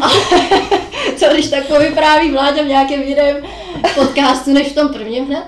A 0.00 0.08
to 1.20 1.34
když 1.34 1.48
tak 1.48 1.66
povypráví 1.66 2.30
Vláďa 2.30 2.62
v 2.62 2.66
nějakém 2.66 3.02
jiném 3.02 3.36
podcastu, 3.94 4.52
než 4.52 4.68
v 4.68 4.74
tom 4.74 4.88
prvním 4.88 5.26
hned. 5.26 5.44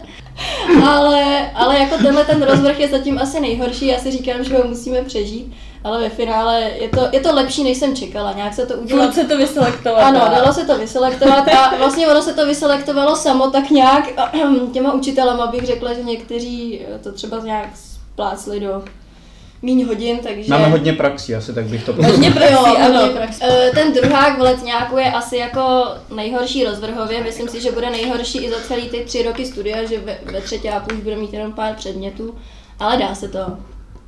Ale, 0.86 1.50
ale 1.54 1.78
jako 1.78 1.98
tenhle 1.98 2.24
ten 2.24 2.42
rozvrh 2.42 2.80
je 2.80 2.88
zatím 2.88 3.18
asi 3.18 3.40
nejhorší, 3.40 3.86
já 3.86 3.98
si 3.98 4.10
říkám, 4.10 4.44
že 4.44 4.56
ho 4.56 4.68
musíme 4.68 5.02
přežít, 5.02 5.54
ale 5.84 6.00
ve 6.00 6.08
finále 6.08 6.60
je 6.60 6.88
to, 6.88 7.08
je 7.12 7.20
to 7.20 7.34
lepší, 7.34 7.64
než 7.64 7.78
jsem 7.78 7.96
čekala, 7.96 8.32
nějak 8.32 8.54
se 8.54 8.66
to 8.66 8.74
udělalo. 8.74 9.06
Furt 9.12 9.14
se 9.14 9.24
to 9.28 9.38
vyselektovat. 9.38 10.02
Ano, 10.04 10.20
dalo 10.20 10.52
se 10.52 10.64
to 10.64 10.78
vyselektovat 10.78 11.48
a 11.48 11.76
vlastně 11.78 12.08
ono 12.08 12.22
se 12.22 12.34
to 12.34 12.46
vyselektovalo 12.46 13.16
samo 13.16 13.50
tak 13.50 13.70
nějak 13.70 14.04
těma 14.72 14.92
učitelama 14.92 15.46
bych 15.46 15.66
řekla, 15.66 15.92
že 15.94 16.02
někteří 16.02 16.80
to 17.02 17.12
třeba 17.12 17.38
nějak 17.44 17.68
splácli 18.12 18.60
do 18.60 18.84
míň 19.62 19.86
hodin, 19.86 20.18
takže... 20.18 20.50
Máme 20.50 20.68
hodně 20.68 20.92
praxí, 20.92 21.34
asi 21.34 21.52
tak 21.52 21.64
bych 21.64 21.84
to 21.84 21.92
Hodně 21.92 22.28
Jo, 22.28 22.34
praxí, 22.34 22.54
hodně 22.56 22.78
ano. 22.98 23.08
praxí. 23.08 23.40
Eh, 23.42 23.70
Ten 23.74 23.92
druhák 23.92 24.38
v 24.38 24.40
letňáku 24.40 24.98
je 24.98 25.12
asi 25.12 25.36
jako 25.36 25.84
nejhorší 26.14 26.64
rozvrhově. 26.64 27.22
Myslím 27.22 27.48
si, 27.48 27.60
že 27.60 27.72
bude 27.72 27.90
nejhorší 27.90 28.38
i 28.38 28.50
za 28.50 28.56
celý 28.68 28.88
ty 28.88 29.04
tři 29.04 29.22
roky 29.22 29.46
studia, 29.46 29.84
že 29.84 29.98
ve, 29.98 30.18
ve 30.32 30.40
třetíku 30.40 30.94
už 30.94 31.00
bude 31.00 31.16
mít 31.16 31.32
jenom 31.32 31.52
pár 31.52 31.74
předmětů, 31.74 32.34
ale 32.78 32.96
dá 32.96 33.14
se 33.14 33.28
to. 33.28 33.38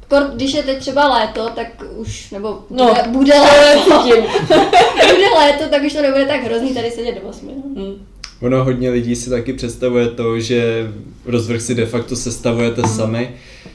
Kor, 0.08 0.22
když 0.34 0.54
je 0.54 0.62
teď 0.62 0.78
třeba 0.78 1.08
léto, 1.18 1.48
tak 1.54 1.66
už, 1.96 2.30
nebo 2.30 2.58
bude, 2.70 2.82
No, 2.84 2.94
bude 3.08 3.32
To 3.32 3.42
léto, 3.42 4.02
bude 5.14 5.28
léto, 5.38 5.64
tak 5.70 5.82
už 5.84 5.92
to 5.92 6.02
nebude 6.02 6.26
tak 6.26 6.44
hrozný 6.44 6.74
tady 6.74 6.90
sedět 6.90 7.14
do 7.22 7.28
8. 7.28 7.48
No. 7.48 7.82
Hm. 7.82 8.06
Ono 8.42 8.64
hodně 8.64 8.90
lidí 8.90 9.16
si 9.16 9.30
taky 9.30 9.52
představuje 9.52 10.08
to, 10.08 10.40
že 10.40 10.90
rozvrh 11.24 11.60
si 11.62 11.74
de 11.74 11.86
facto 11.86 12.16
sestavujete 12.16 12.82
sami, 12.82 13.30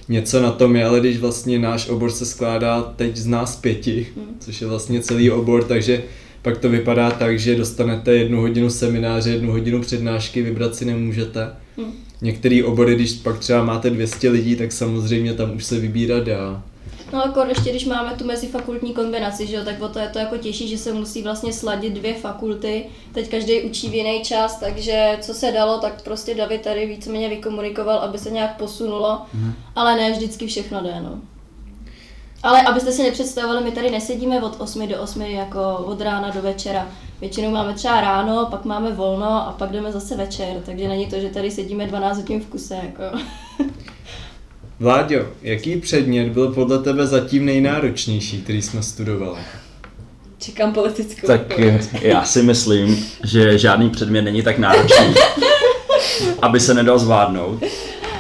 něco 0.09 0.41
na 0.41 0.51
tom 0.51 0.75
je, 0.75 0.85
ale 0.85 0.99
když 0.99 1.17
vlastně 1.17 1.59
náš 1.59 1.89
obor 1.89 2.11
se 2.11 2.25
skládá 2.25 2.81
teď 2.95 3.15
z 3.17 3.27
nás 3.27 3.55
pěti, 3.55 4.07
Hmm. 4.15 4.35
což 4.39 4.61
je 4.61 4.67
vlastně 4.67 5.01
celý 5.01 5.31
obor, 5.31 5.63
takže 5.63 6.03
pak 6.41 6.57
to 6.57 6.69
vypadá 6.69 7.11
tak, 7.11 7.39
že 7.39 7.55
dostanete 7.55 8.13
jednu 8.15 8.41
hodinu 8.41 8.69
semináře, 8.69 9.29
jednu 9.29 9.51
hodinu 9.51 9.81
přednášky, 9.81 10.41
vybrat 10.41 10.75
si 10.75 10.85
nemůžete. 10.85 11.49
Hmm. 11.77 11.91
Některé 12.21 12.63
obory, 12.65 12.95
když 12.95 13.13
pak 13.13 13.39
třeba 13.39 13.63
máte 13.63 13.89
200 13.89 14.29
lidí, 14.29 14.55
tak 14.55 14.71
samozřejmě 14.71 15.33
tam 15.33 15.55
už 15.55 15.65
se 15.65 15.79
vybírat 15.79 16.23
dá. 16.23 16.63
No 17.13 17.19
jako 17.25 17.39
ještě 17.49 17.69
když 17.69 17.85
máme 17.85 18.11
tu 18.17 18.25
mezifakultní 18.25 18.93
kombinaci, 18.93 19.47
že 19.47 19.55
jo, 19.55 19.61
tak 19.65 19.81
o 19.81 19.87
to 19.89 19.99
je 19.99 20.07
to 20.07 20.19
jako 20.19 20.37
těžší, 20.37 20.67
že 20.67 20.77
se 20.77 20.93
musí 20.93 21.21
vlastně 21.21 21.53
sladit 21.53 21.93
dvě 21.93 22.13
fakulty. 22.13 22.83
Teď 23.13 23.29
každý 23.29 23.61
učí 23.61 23.89
v 23.89 23.93
jiný 23.93 24.21
čas, 24.23 24.59
takže 24.59 25.17
co 25.21 25.33
se 25.33 25.51
dalo, 25.51 25.77
tak 25.79 26.03
prostě 26.03 26.35
David 26.35 26.61
tady 26.61 26.85
víceméně 26.85 27.29
vykomunikoval, 27.29 27.97
aby 27.99 28.17
se 28.17 28.31
nějak 28.31 28.57
posunulo, 28.57 29.21
Mhm. 29.33 29.53
ale 29.75 29.95
ne 29.95 30.11
vždycky 30.11 30.47
všechno 30.47 30.81
jde, 30.83 30.93
no. 31.03 31.21
Ale 32.43 32.61
abyste 32.61 32.91
si 32.91 33.03
nepředstavovali, 33.03 33.63
my 33.63 33.71
tady 33.71 33.91
nesedíme 33.91 34.41
od 34.41 34.55
8 34.59 34.87
do 34.87 35.01
8 35.01 35.21
jako 35.21 35.77
od 35.77 36.01
rána 36.01 36.29
do 36.29 36.41
večera. 36.41 36.87
Většinou 37.21 37.51
máme 37.51 37.73
třeba 37.73 38.01
ráno, 38.01 38.47
pak 38.51 38.65
máme 38.65 38.91
volno 38.91 39.47
a 39.47 39.55
pak 39.57 39.71
jdeme 39.71 39.91
zase 39.91 40.17
večer, 40.17 40.47
takže 40.65 40.87
není 40.87 41.07
to, 41.07 41.19
že 41.19 41.29
tady 41.29 41.51
sedíme 41.51 41.87
12 41.87 42.17
hodin 42.17 42.41
v 42.41 42.45
kuse. 42.45 42.75
Jako. 42.75 43.17
Vláďo, 44.79 45.27
jaký 45.41 45.75
předmět 45.75 46.29
byl 46.29 46.53
podle 46.53 46.79
tebe 46.79 47.07
zatím 47.07 47.45
nejnáročnější, 47.45 48.41
který 48.41 48.61
jsme 48.61 48.83
studovali? 48.83 49.39
Čekám 50.39 50.73
politickou 50.73 51.27
Tak 51.27 51.59
eh, 51.59 51.79
já 52.01 52.25
si 52.25 52.43
myslím, 52.43 53.05
že 53.23 53.57
žádný 53.57 53.89
předmět 53.89 54.21
není 54.21 54.43
tak 54.43 54.57
náročný, 54.57 55.13
aby 56.41 56.59
se 56.59 56.73
nedal 56.73 56.99
zvládnout. 56.99 57.63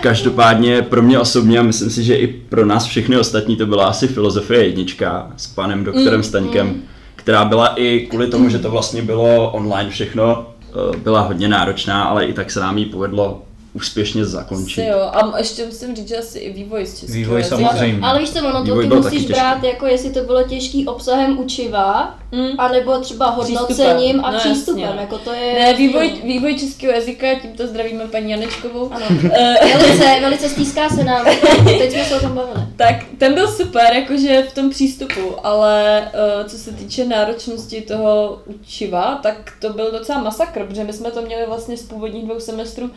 Každopádně 0.01 0.81
pro 0.81 1.01
mě 1.01 1.19
osobně 1.19 1.59
a 1.59 1.63
myslím 1.63 1.89
si, 1.89 2.03
že 2.03 2.15
i 2.15 2.27
pro 2.27 2.65
nás 2.65 2.85
všechny 2.85 3.17
ostatní 3.17 3.55
to 3.55 3.65
byla 3.65 3.85
asi 3.85 4.07
filozofie 4.07 4.65
jednička 4.65 5.31
s 5.37 5.47
panem 5.47 5.83
doktorem 5.83 6.19
Mm, 6.19 6.23
Staňkem, 6.23 6.81
která 7.15 7.45
byla 7.45 7.67
i 7.67 7.99
kvůli 7.99 8.27
tomu, 8.27 8.49
že 8.49 8.59
to 8.59 8.71
vlastně 8.71 9.01
bylo 9.01 9.51
online 9.51 9.89
všechno, 9.89 10.47
eh, 10.69 10.97
byla 10.97 11.21
hodně 11.21 11.47
náročná, 11.47 12.03
ale 12.03 12.25
i 12.25 12.33
tak 12.33 12.51
se 12.51 12.59
nám 12.59 12.77
ji 12.77 12.85
povedlo 12.85 13.41
úspěšně 13.73 14.25
zakončit. 14.25 14.81
Jo, 14.85 14.97
a 14.99 15.37
ještě 15.37 15.65
musím 15.65 15.95
říct, 15.95 16.07
že 16.07 16.17
asi 16.17 16.39
i 16.39 16.53
vývoj 16.53 16.85
z 16.85 16.99
českého 16.99 17.13
Vývoj 17.13 17.41
jazyka. 17.41 17.57
samozřejmě. 17.57 18.07
Ale 18.07 18.19
víš 18.19 18.29
co, 18.31 18.39
ono 18.39 18.65
to 18.65 18.81
ty 18.81 18.87
musíš 18.87 19.11
těžký. 19.19 19.33
brát, 19.33 19.63
jako 19.63 19.85
jestli 19.87 20.09
to 20.09 20.19
bylo 20.23 20.43
těžký 20.43 20.87
obsahem 20.87 21.39
učiva, 21.39 22.17
Mm. 22.33 22.47
anebo 22.57 22.99
třeba 22.99 23.31
Přístupem. 23.31 23.57
hodnocením 23.85 24.25
a 24.25 24.31
No, 24.31 24.39
přístupem, 24.39 24.81
jasně. 24.81 24.99
jako 25.01 25.17
to 25.17 25.33
je... 25.33 25.53
Ne, 25.59 25.73
vývoj, 25.73 26.11
vývoj 26.23 26.55
českého 26.59 26.93
jazyka, 26.93 27.27
tímto 27.41 27.67
zdravíme 27.67 28.07
paní 28.07 28.31
Janečkovou. 28.31 28.91
Ano, 28.93 29.05
Eh, 29.33 29.77
velice, 29.77 30.05
velice 30.21 30.49
stýská 30.49 30.89
se 30.89 31.03
nám, 31.03 31.25
teď 31.65 31.91
jsme 31.91 32.05
se 32.05 32.15
o 32.15 32.19
tom 32.19 32.31
bavili. 32.35 32.65
Tak 32.75 32.95
ten 33.17 33.33
byl 33.33 33.47
super, 33.51 33.93
jakože 33.93 34.43
v 34.49 34.53
tom 34.53 34.69
přístupu, 34.69 35.45
ale 35.45 36.07
uh, 36.41 36.47
co 36.49 36.57
se 36.57 36.71
týče 36.71 37.05
náročnosti 37.05 37.81
toho 37.81 38.41
učiva, 38.45 39.19
tak 39.23 39.51
to 39.59 39.73
byl 39.73 39.91
docela 39.91 40.23
masakr, 40.23 40.65
protože 40.65 40.83
my 40.83 40.93
jsme 40.93 41.11
to 41.11 41.21
měli 41.21 41.45
vlastně 41.47 41.77
z 41.77 41.83
původních 41.83 42.25
dvou 42.25 42.39
semestrů 42.39 42.91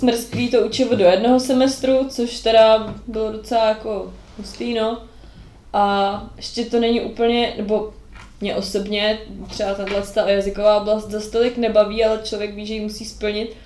smrskví 0.00 0.48
to 0.48 0.60
učivo 0.60 0.94
do 0.94 1.04
jednoho 1.04 1.40
semestru, 1.40 2.06
což 2.08 2.40
teda 2.40 2.94
bylo 3.06 3.32
docela 3.32 3.68
jako 3.68 4.12
hustý, 4.38 4.74
no. 4.74 5.02
A 5.72 6.30
ještě 6.36 6.64
to 6.64 6.80
není 6.80 7.00
úplně, 7.00 7.54
nebo 7.56 7.92
mě 8.40 8.56
osobně 8.56 9.18
třeba 9.48 9.74
tahle 9.74 10.02
ta 10.02 10.30
jazyková 10.30 10.80
oblast 10.80 11.10
zase 11.10 11.30
tolik 11.30 11.56
nebaví, 11.56 12.04
ale 12.04 12.20
člověk 12.24 12.54
ví, 12.54 12.66
že 12.66 12.74
ji 12.74 12.80
musí 12.80 13.04
splnit. 13.04 13.56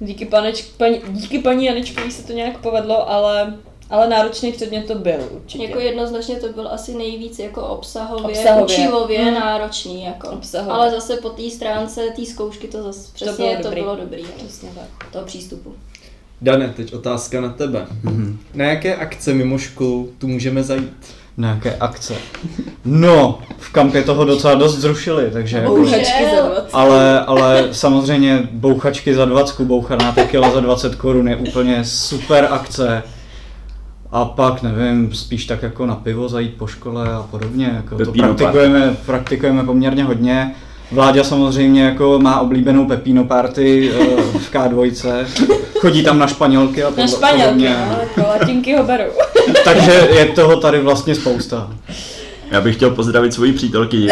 Díky, 0.00 0.24
paneč, 0.24 0.62
paní, 0.62 1.00
díky 1.08 1.38
paní 1.38 1.64
Janečkovi 1.64 2.10
se 2.10 2.26
to 2.26 2.32
nějak 2.32 2.58
povedlo, 2.58 3.10
ale, 3.10 3.58
ale 3.90 4.08
náročný 4.08 4.52
předmět 4.52 4.86
to 4.86 4.94
byl 4.94 5.14
určitě. 5.30 5.64
Jako 5.64 5.78
jednoznačně 5.80 6.36
to 6.36 6.48
byl 6.52 6.68
asi 6.72 6.94
nejvíc 6.94 7.38
jako 7.38 7.62
obsahově, 7.62 8.24
Obsahově. 8.38 8.64
učivově 8.64 9.24
Mm. 9.24 9.34
náročný, 9.34 10.04
jako. 10.04 10.28
Obsahově. 10.28 10.72
Ale 10.72 10.90
zase 10.90 11.16
po 11.16 11.28
té 11.30 11.50
stránce 11.50 12.00
té 12.16 12.24
zkoušky 12.26 12.68
to 12.68 12.82
zase 12.82 13.08
přesně 13.14 13.44
bylo 13.46 13.56
to 13.56 13.62
dobrý. 13.62 13.80
bylo 13.80 13.96
dobrý, 13.96 14.22
no, 14.22 14.28
Přesně 14.36 14.68
tak. 14.74 15.12
toho 15.12 15.24
přístupu. 15.24 15.72
Dane, 16.42 16.72
teď 16.76 16.94
otázka 16.94 17.40
na 17.40 17.48
tebe. 17.48 17.86
Mhm. 18.02 18.38
Na 18.54 18.64
jaké 18.64 18.96
akce 18.96 19.34
mimo 19.34 19.58
školu 19.58 20.08
tu 20.18 20.28
můžeme 20.28 20.62
zajít? 20.62 20.92
Nějaké 21.36 21.76
akce. 21.76 22.14
No, 22.84 23.38
v 23.58 23.72
kampě 23.72 24.02
toho 24.02 24.24
docela 24.24 24.54
dost 24.54 24.76
zrušili, 24.78 25.30
takže 25.30 25.56
jako, 25.58 25.76
Bouchačky 25.76 26.24
za 26.24 26.30
Bohužel. 26.30 26.46
20. 26.50 26.68
ale, 26.72 27.20
ale 27.24 27.68
samozřejmě 27.72 28.48
bouchačky 28.52 29.14
za 29.14 29.24
20, 29.24 29.60
bouchaná 29.64 30.12
tequila 30.12 30.50
za 30.50 30.60
20 30.60 30.94
korun 30.94 31.28
je 31.28 31.36
úplně 31.36 31.84
super 31.84 32.48
akce. 32.50 33.02
A 34.12 34.24
pak, 34.24 34.62
nevím, 34.62 35.14
spíš 35.14 35.44
tak 35.46 35.62
jako 35.62 35.86
na 35.86 35.94
pivo 35.94 36.28
zajít 36.28 36.54
po 36.58 36.66
škole 36.66 37.08
a 37.14 37.22
podobně. 37.30 37.72
Jako 37.76 38.04
to 38.04 38.12
praktikujeme, 38.12 38.96
praktikujeme 39.06 39.64
poměrně 39.64 40.04
hodně. 40.04 40.54
Vláďa 40.92 41.24
samozřejmě 41.24 41.82
jako 41.84 42.18
má 42.18 42.40
oblíbenou 42.40 42.86
Pepino 42.86 43.24
party 43.24 43.90
eh, 44.00 44.22
v 44.38 44.52
K2. 44.52 45.26
Chodí 45.80 46.02
tam 46.04 46.18
na 46.18 46.26
španělky 46.26 46.82
a 46.84 46.86
Na 46.86 46.90
podle- 46.90 47.08
španělky, 47.08 47.44
podobně. 47.48 47.76
no, 47.90 47.98
jako 48.00 48.20
latinky 48.28 48.76
ho 48.76 48.84
berou. 48.84 49.10
Takže 49.64 50.08
je 50.16 50.26
toho 50.26 50.56
tady 50.56 50.80
vlastně 50.80 51.14
spousta. 51.14 51.70
Já 52.50 52.60
bych 52.60 52.76
chtěl 52.76 52.90
pozdravit 52.90 53.34
svoji 53.34 53.52
přítelkyni. 53.52 54.08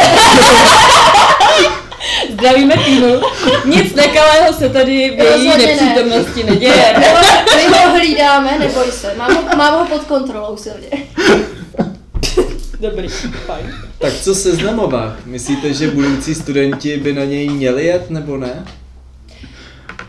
Zdravíme 2.32 2.74
týmu. 2.85 3.20
Nic 3.64 3.94
nekalého 3.94 4.52
se 4.52 4.68
tady 4.68 4.92
v 4.92 5.24
její 5.24 5.48
nepřítomnosti 5.48 6.44
neděje. 6.44 6.94
Hlídáme, 8.06 8.58
neboj 8.58 8.92
se, 8.92 9.14
mám 9.14 9.34
ho, 9.34 9.56
mám 9.56 9.78
ho 9.78 9.86
pod 9.86 10.04
kontrolou 10.04 10.56
silně. 10.56 10.88
Dobrý, 12.80 13.08
fajn. 13.46 13.74
Tak 13.98 14.12
co 14.12 14.34
seznamovák? 14.34 15.26
Myslíte, 15.26 15.74
že 15.74 15.90
budoucí 15.90 16.34
studenti 16.34 16.96
by 16.96 17.12
na 17.12 17.24
něj 17.24 17.48
měli 17.48 17.86
jet 17.86 18.10
nebo 18.10 18.36
ne? 18.36 18.64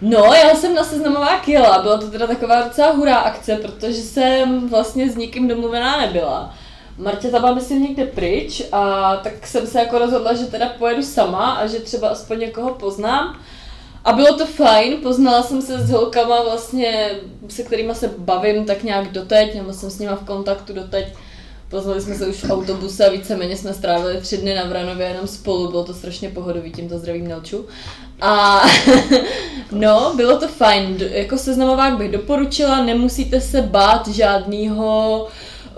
No, 0.02 0.18
já 0.18 0.56
jsem 0.56 0.76
na 0.76 0.84
seznamová 0.84 1.42
jela, 1.48 1.82
byla 1.82 1.98
to 1.98 2.08
teda 2.12 2.28
taková 2.28 2.62
docela 2.62 2.92
hurá 2.92 3.18
akce, 3.18 3.56
protože 3.56 4.02
jsem 4.02 4.70
vlastně 4.70 5.12
s 5.12 5.16
nikým 5.16 5.48
domluvená 5.48 6.02
nebyla. 6.02 6.56
Marta 6.98 7.30
tam 7.30 7.42
byla 7.42 7.54
myslím 7.54 7.84
někde 7.84 8.06
pryč 8.06 8.62
a 8.72 9.16
tak 9.16 9.48
jsem 9.48 9.68
se 9.68 9.80
jako 9.80 10.00
rozhodla, 10.00 10.34
že 10.34 10.46
teda 10.46 10.70
pojedu 10.78 11.04
sama 11.04 11.52
a 11.52 11.68
že 11.68 11.80
třeba 11.80 12.10
aspoň 12.10 12.40
někoho 12.40 12.74
poznám. 12.74 13.40
A 14.08 14.14
bylo 14.14 14.38
to 14.38 14.46
fajn, 14.46 14.98
poznala 15.04 15.44
jsem 15.44 15.62
se 15.62 15.80
s 15.80 15.90
holkama 15.90 16.44
vlastně, 16.44 17.12
se 17.48 17.64
kterými 17.64 17.96
se 17.96 18.14
bavím 18.18 18.66
tak 18.66 18.84
nějak 18.84 19.12
doteď, 19.12 19.56
nebo 19.56 19.74
jsem 19.74 19.90
s 19.90 20.00
nima 20.00 20.16
v 20.16 20.26
kontaktu 20.26 20.74
doteď. 20.74 21.08
Poznali 21.70 22.02
jsme 22.02 22.16
se 22.16 22.28
už 22.28 22.44
v 22.44 22.52
autobuse 22.52 23.06
a 23.06 23.12
víceméně 23.12 23.58
jsme 23.58 23.74
strávili 23.74 24.22
tři 24.22 24.38
dny 24.38 24.56
na 24.56 24.66
Vranově 24.66 25.08
jenom 25.08 25.28
spolu, 25.28 25.72
bylo 25.72 25.84
to 25.84 25.94
strašně 25.94 26.30
pohodový, 26.30 26.72
tímto 26.72 27.00
zdravím 27.00 27.28
Nelču. 27.28 27.66
A 28.22 28.62
no, 29.72 30.14
bylo 30.16 30.38
to 30.38 30.48
fajn, 30.48 30.98
jako 31.00 31.38
seznamovák 31.38 31.98
bych 31.98 32.12
doporučila, 32.12 32.84
nemusíte 32.84 33.42
se 33.42 33.62
bát 33.62 34.08
žádného 34.08 35.28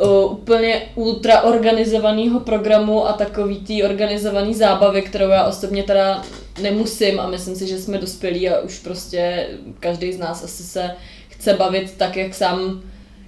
uh, 0.01 0.31
úplně 0.31 0.81
ultra 0.95 1.41
organizovaného 1.41 2.39
programu 2.39 3.07
a 3.07 3.13
takový 3.13 3.59
tý 3.59 3.83
organizovaný 3.83 4.53
zábavy, 4.53 5.01
kterou 5.01 5.29
já 5.29 5.43
osobně 5.43 5.83
teda 5.83 6.23
nemusím 6.61 7.19
a 7.19 7.29
myslím 7.29 7.55
si, 7.55 7.67
že 7.67 7.79
jsme 7.79 7.97
dospělí 7.97 8.49
a 8.49 8.59
už 8.59 8.79
prostě 8.79 9.47
každý 9.79 10.13
z 10.13 10.17
nás 10.17 10.43
asi 10.43 10.63
se 10.63 10.91
chce 11.29 11.53
bavit 11.53 11.93
tak, 11.97 12.17
jak 12.17 12.33
sám 12.33 12.81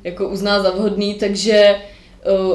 jako 0.04 0.30
uzná 0.30 0.64
za 0.64 0.70
vhodný, 0.70 1.14
takže 1.14 1.76
uh, 1.76 2.01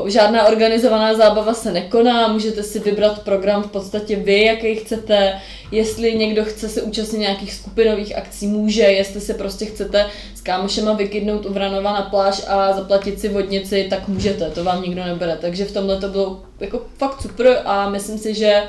žádná 0.06 0.46
organizovaná 0.46 1.14
zábava 1.14 1.54
se 1.54 1.72
nekoná, 1.72 2.28
můžete 2.28 2.62
si 2.62 2.78
vybrat 2.78 3.24
program 3.24 3.62
v 3.62 3.70
podstatě 3.70 4.16
vy, 4.16 4.44
jaký 4.44 4.74
chcete, 4.74 5.40
jestli 5.70 6.14
někdo 6.14 6.44
chce 6.44 6.68
se 6.68 6.82
účastnit 6.82 7.18
nějakých 7.18 7.54
skupinových 7.54 8.16
akcí, 8.16 8.46
může, 8.46 8.82
jestli 8.82 9.20
se 9.20 9.34
prostě 9.34 9.66
chcete 9.66 10.06
s 10.34 10.40
kámošema 10.40 10.92
vykydnout 10.92 11.46
u 11.46 11.52
Vranova 11.52 11.92
na 11.92 12.02
pláž 12.02 12.42
a 12.48 12.72
zaplatit 12.72 13.20
si 13.20 13.28
vodnici, 13.28 13.86
tak 13.90 14.08
můžete, 14.08 14.50
to 14.50 14.64
vám 14.64 14.82
nikdo 14.82 15.04
nebere, 15.04 15.38
takže 15.40 15.64
v 15.64 15.72
tomhle 15.72 16.00
to 16.00 16.08
bylo 16.08 16.42
jako 16.60 16.82
fakt 16.98 17.22
super 17.22 17.62
a 17.64 17.88
myslím 17.90 18.18
si, 18.18 18.34
že 18.34 18.62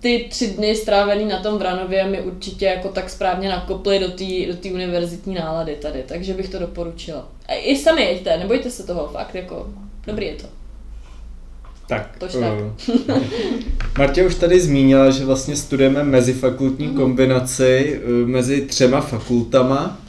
ty 0.00 0.26
tři 0.30 0.46
dny 0.46 0.76
strávený 0.76 1.24
na 1.24 1.38
tom 1.38 1.58
Vranově 1.58 2.04
mi 2.04 2.20
určitě 2.20 2.66
jako 2.66 2.88
tak 2.88 3.10
správně 3.10 3.48
nakoply 3.48 3.98
do 3.98 4.08
té 4.08 4.24
do 4.68 4.74
univerzitní 4.74 5.34
nálady 5.34 5.76
tady, 5.76 6.04
takže 6.06 6.34
bych 6.34 6.48
to 6.48 6.58
doporučila. 6.58 7.28
I 7.48 7.76
sami 7.76 8.02
jeďte, 8.02 8.36
nebojte 8.38 8.70
se 8.70 8.86
toho, 8.86 9.08
fakt 9.08 9.34
jako 9.34 9.66
dobrý 10.06 10.26
je 10.26 10.34
to. 10.34 10.46
Tak, 11.88 12.16
Tož 12.18 12.32
tak. 12.32 12.42
eh, 13.12 13.20
Martě 13.98 14.26
už 14.26 14.34
tady 14.34 14.60
zmínila, 14.60 15.10
že 15.10 15.24
vlastně 15.24 15.56
studujeme 15.56 16.02
mezifakultní 16.04 16.86
Mhm. 16.86 16.96
kombinaci 16.96 18.00
eh, 18.04 18.26
mezi 18.26 18.60
třema 18.60 19.00
fakultama. 19.00 20.00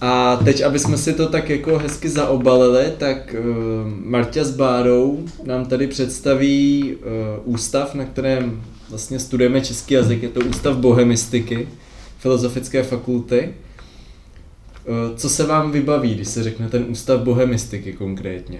A 0.00 0.36
teď, 0.36 0.62
aby 0.62 0.78
jsme 0.78 0.96
si 0.98 1.12
to 1.12 1.28
tak 1.28 1.50
jako 1.50 1.78
hezky 1.78 2.08
zaobalili, 2.08 2.92
tak 2.98 3.34
uh, 3.38 3.46
Marta 4.04 4.44
s 4.44 4.50
Bárou 4.56 5.24
nám 5.44 5.66
tady 5.66 5.86
představí 5.86 6.94
uh, 6.96 7.54
ústav, 7.54 7.94
na 7.94 8.04
kterém 8.04 8.62
vlastně 8.90 9.18
studujeme 9.18 9.60
český 9.60 9.94
jazyk. 9.94 10.22
Je 10.22 10.28
to 10.28 10.40
Ústav 10.40 10.76
bohemistiky 10.76 11.68
Filozofické 12.18 12.82
fakulty. 12.82 13.54
Eh, 14.86 15.16
Co 15.16 15.28
se 15.28 15.46
vám 15.46 15.70
vybaví, 15.72 16.14
když 16.14 16.28
se 16.28 16.42
řekne 16.42 16.68
ten 16.68 16.84
ústav 16.88 17.20
bohemistiky 17.20 17.92
konkrétně? 17.92 18.58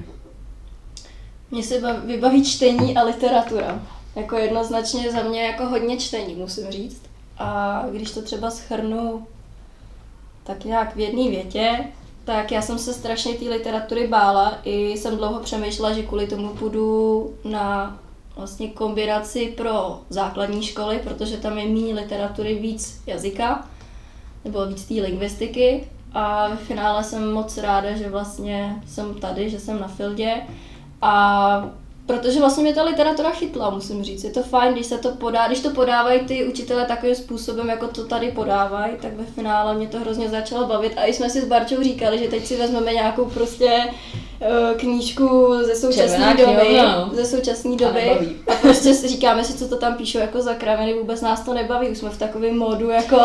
Mně 1.54 1.62
se 1.62 1.80
bav- 1.80 2.00
vybaví 2.00 2.44
čtení 2.44 2.96
a 2.96 3.02
literatura. 3.02 3.82
Jako 4.16 4.36
jednoznačně 4.36 5.12
za 5.12 5.22
mě 5.22 5.42
jako 5.42 5.66
hodně 5.66 5.96
čtení, 5.96 6.34
musím 6.34 6.70
říct. 6.70 7.02
A 7.38 7.82
když 7.92 8.10
to 8.10 8.22
třeba 8.22 8.50
schrnu 8.50 9.26
tak 10.44 10.64
nějak 10.64 10.96
v 10.96 11.00
jedné 11.00 11.28
větě, 11.28 11.84
tak 12.24 12.52
já 12.52 12.62
jsem 12.62 12.78
se 12.78 12.94
strašně 12.94 13.34
té 13.34 13.44
literatury 13.44 14.06
bála. 14.06 14.58
I 14.64 14.96
jsem 14.96 15.16
dlouho 15.16 15.40
přemýšlela, 15.40 15.92
že 15.92 16.02
kvůli 16.02 16.26
tomu 16.26 16.48
půjdu 16.48 17.34
na 17.44 17.98
vlastně 18.36 18.68
kombinaci 18.68 19.54
pro 19.56 20.00
základní 20.08 20.62
školy, 20.62 21.00
protože 21.04 21.36
tam 21.36 21.58
je 21.58 21.64
méně 21.64 21.94
literatury, 21.94 22.54
víc 22.54 23.02
jazyka, 23.06 23.68
nebo 24.44 24.66
víc 24.66 24.84
té 24.84 24.94
lingvistiky. 24.94 25.88
A 26.12 26.48
v 26.48 26.58
finále 26.58 27.04
jsem 27.04 27.32
moc 27.32 27.58
ráda, 27.58 27.96
že 27.96 28.10
vlastně 28.10 28.82
jsem 28.86 29.14
tady, 29.14 29.50
že 29.50 29.60
jsem 29.60 29.80
na 29.80 29.88
Fildě. 29.88 30.42
A 31.06 31.70
protože 32.06 32.40
vlastně 32.40 32.62
mě 32.62 32.74
ta 32.74 32.82
literatura 32.82 33.30
chytla, 33.30 33.70
musím 33.70 34.04
říct. 34.04 34.24
Je 34.24 34.30
to 34.30 34.42
fajn, 34.42 34.72
když 34.72 34.86
se 34.86 34.98
to 34.98 35.10
podá, 35.10 35.46
když 35.46 35.60
to 35.60 35.70
podávají 35.70 36.20
ty 36.20 36.44
učitelé 36.44 36.84
takovým 36.84 37.14
způsobem, 37.14 37.68
jako 37.68 37.86
to 37.86 38.04
tady 38.04 38.30
podávají, 38.30 38.92
tak 39.02 39.12
ve 39.12 39.24
finále 39.24 39.74
mě 39.74 39.88
to 39.88 39.98
hrozně 39.98 40.28
začalo 40.28 40.66
bavit. 40.66 40.92
A 40.96 41.04
i 41.04 41.14
jsme 41.14 41.30
si 41.30 41.40
s 41.40 41.44
Barčou 41.44 41.82
říkali, 41.82 42.18
že 42.18 42.28
teď 42.28 42.46
si 42.46 42.56
vezmeme 42.56 42.92
nějakou 42.92 43.24
prostě 43.24 43.84
eh, 44.40 44.74
knížku 44.76 45.54
ze 45.62 45.74
současné 45.74 46.34
doby, 46.34 46.78
no. 46.82 47.10
ze 47.12 47.24
současné 47.24 47.70
A 47.70 47.76
doby 47.76 48.00
nebaví. 48.04 48.36
a 48.46 48.54
prostě 48.54 48.94
si 48.94 49.08
říkáme 49.08 49.44
si, 49.44 49.58
co 49.58 49.68
to 49.68 49.76
tam 49.76 49.94
píšou 49.94 50.18
jako 50.18 50.42
za 50.42 50.54
kraviny, 50.54 50.94
vůbec 50.94 51.20
nás 51.20 51.40
to 51.44 51.54
nebaví, 51.54 51.88
už 51.88 51.98
jsme 51.98 52.10
v 52.10 52.18
takovém 52.18 52.58
módu 52.58 52.88
jako 52.88 53.16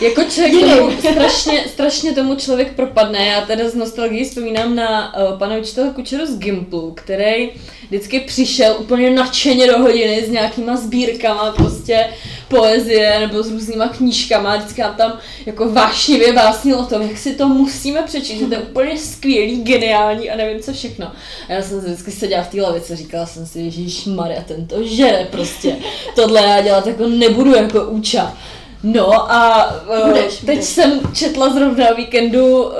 Jako 0.00 0.22
člověk 0.24 0.76
tomu, 0.76 0.90
strašně, 0.98 1.64
strašně 1.68 2.12
tomu 2.12 2.36
člověk 2.36 2.72
propadne. 2.72 3.26
Já 3.26 3.40
teda 3.40 3.68
z 3.68 3.74
nostalgii 3.74 4.24
vzpomínám 4.24 4.74
na 4.74 5.16
uh, 5.16 5.38
pana 5.38 5.56
učitele 5.56 5.90
Kučeru 5.90 6.26
z 6.26 6.38
Gimplu, 6.38 6.92
který 6.96 7.50
vždycky 7.88 8.20
přišel 8.20 8.76
úplně 8.78 9.10
nadšeně 9.10 9.66
do 9.66 9.78
hodiny 9.78 10.24
s 10.26 10.30
nějakýma 10.30 10.76
sbírkama 10.76 11.52
prostě 11.52 12.06
poezie 12.48 13.20
nebo 13.20 13.42
s 13.42 13.50
různýma 13.50 13.88
knížkama. 13.88 14.56
Vždycky 14.56 14.82
nám 14.82 14.94
tam 14.94 15.18
jako 15.46 15.68
vášnivě 15.68 16.32
básnil 16.32 16.78
o 16.78 16.86
tom, 16.86 17.02
jak 17.02 17.18
si 17.18 17.34
to 17.34 17.48
musíme 17.48 18.02
přečíst, 18.02 18.38
že 18.38 18.46
to 18.46 18.54
je 18.54 18.60
úplně 18.60 18.98
skvělý, 18.98 19.62
geniální 19.62 20.30
a 20.30 20.36
nevím 20.36 20.62
co 20.62 20.72
všechno. 20.72 21.12
A 21.48 21.52
já 21.52 21.62
jsem 21.62 21.80
se 21.80 21.86
vždycky 21.86 22.10
seděla 22.10 22.42
v 22.42 22.48
té 22.48 22.62
lavici 22.62 22.92
a 22.92 22.96
říkala 22.96 23.26
jsem 23.26 23.46
si, 23.46 23.60
Ježíš 23.60 24.04
Maria, 24.04 24.42
ten 24.42 24.66
to 24.66 24.84
žere 24.84 25.28
prostě. 25.30 25.76
Tohle 26.16 26.40
já 26.40 26.60
dělat 26.60 26.86
jako 26.86 27.06
nebudu 27.08 27.54
jako 27.54 27.84
úča. 27.84 28.36
No 28.82 29.32
a 29.32 29.70
uh, 29.74 30.08
Budeš, 30.08 30.36
teď 30.36 30.46
budeš. 30.46 30.64
jsem 30.64 31.00
četla 31.14 31.48
zrovna 31.52 31.88
o 31.88 31.94
víkendu, 31.94 32.62
uh, 32.62 32.72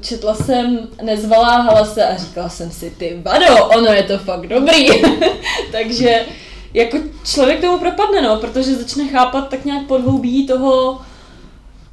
četla 0.00 0.34
jsem 0.34 0.88
Nezvaláhala 1.02 1.84
se 1.84 2.06
a 2.06 2.16
říkala 2.16 2.48
jsem 2.48 2.70
si, 2.70 2.90
ty 2.90 3.20
vado, 3.22 3.66
ono 3.66 3.92
je 3.92 4.02
to 4.02 4.18
fakt 4.18 4.46
dobrý. 4.46 4.88
Takže 5.72 6.26
jako 6.74 6.98
člověk 7.24 7.60
tomu 7.60 7.78
propadne, 7.78 8.22
no, 8.22 8.36
protože 8.36 8.76
začne 8.76 9.08
chápat 9.08 9.48
tak 9.48 9.64
nějak 9.64 9.86
podhoubí 9.86 10.46
toho, 10.46 11.00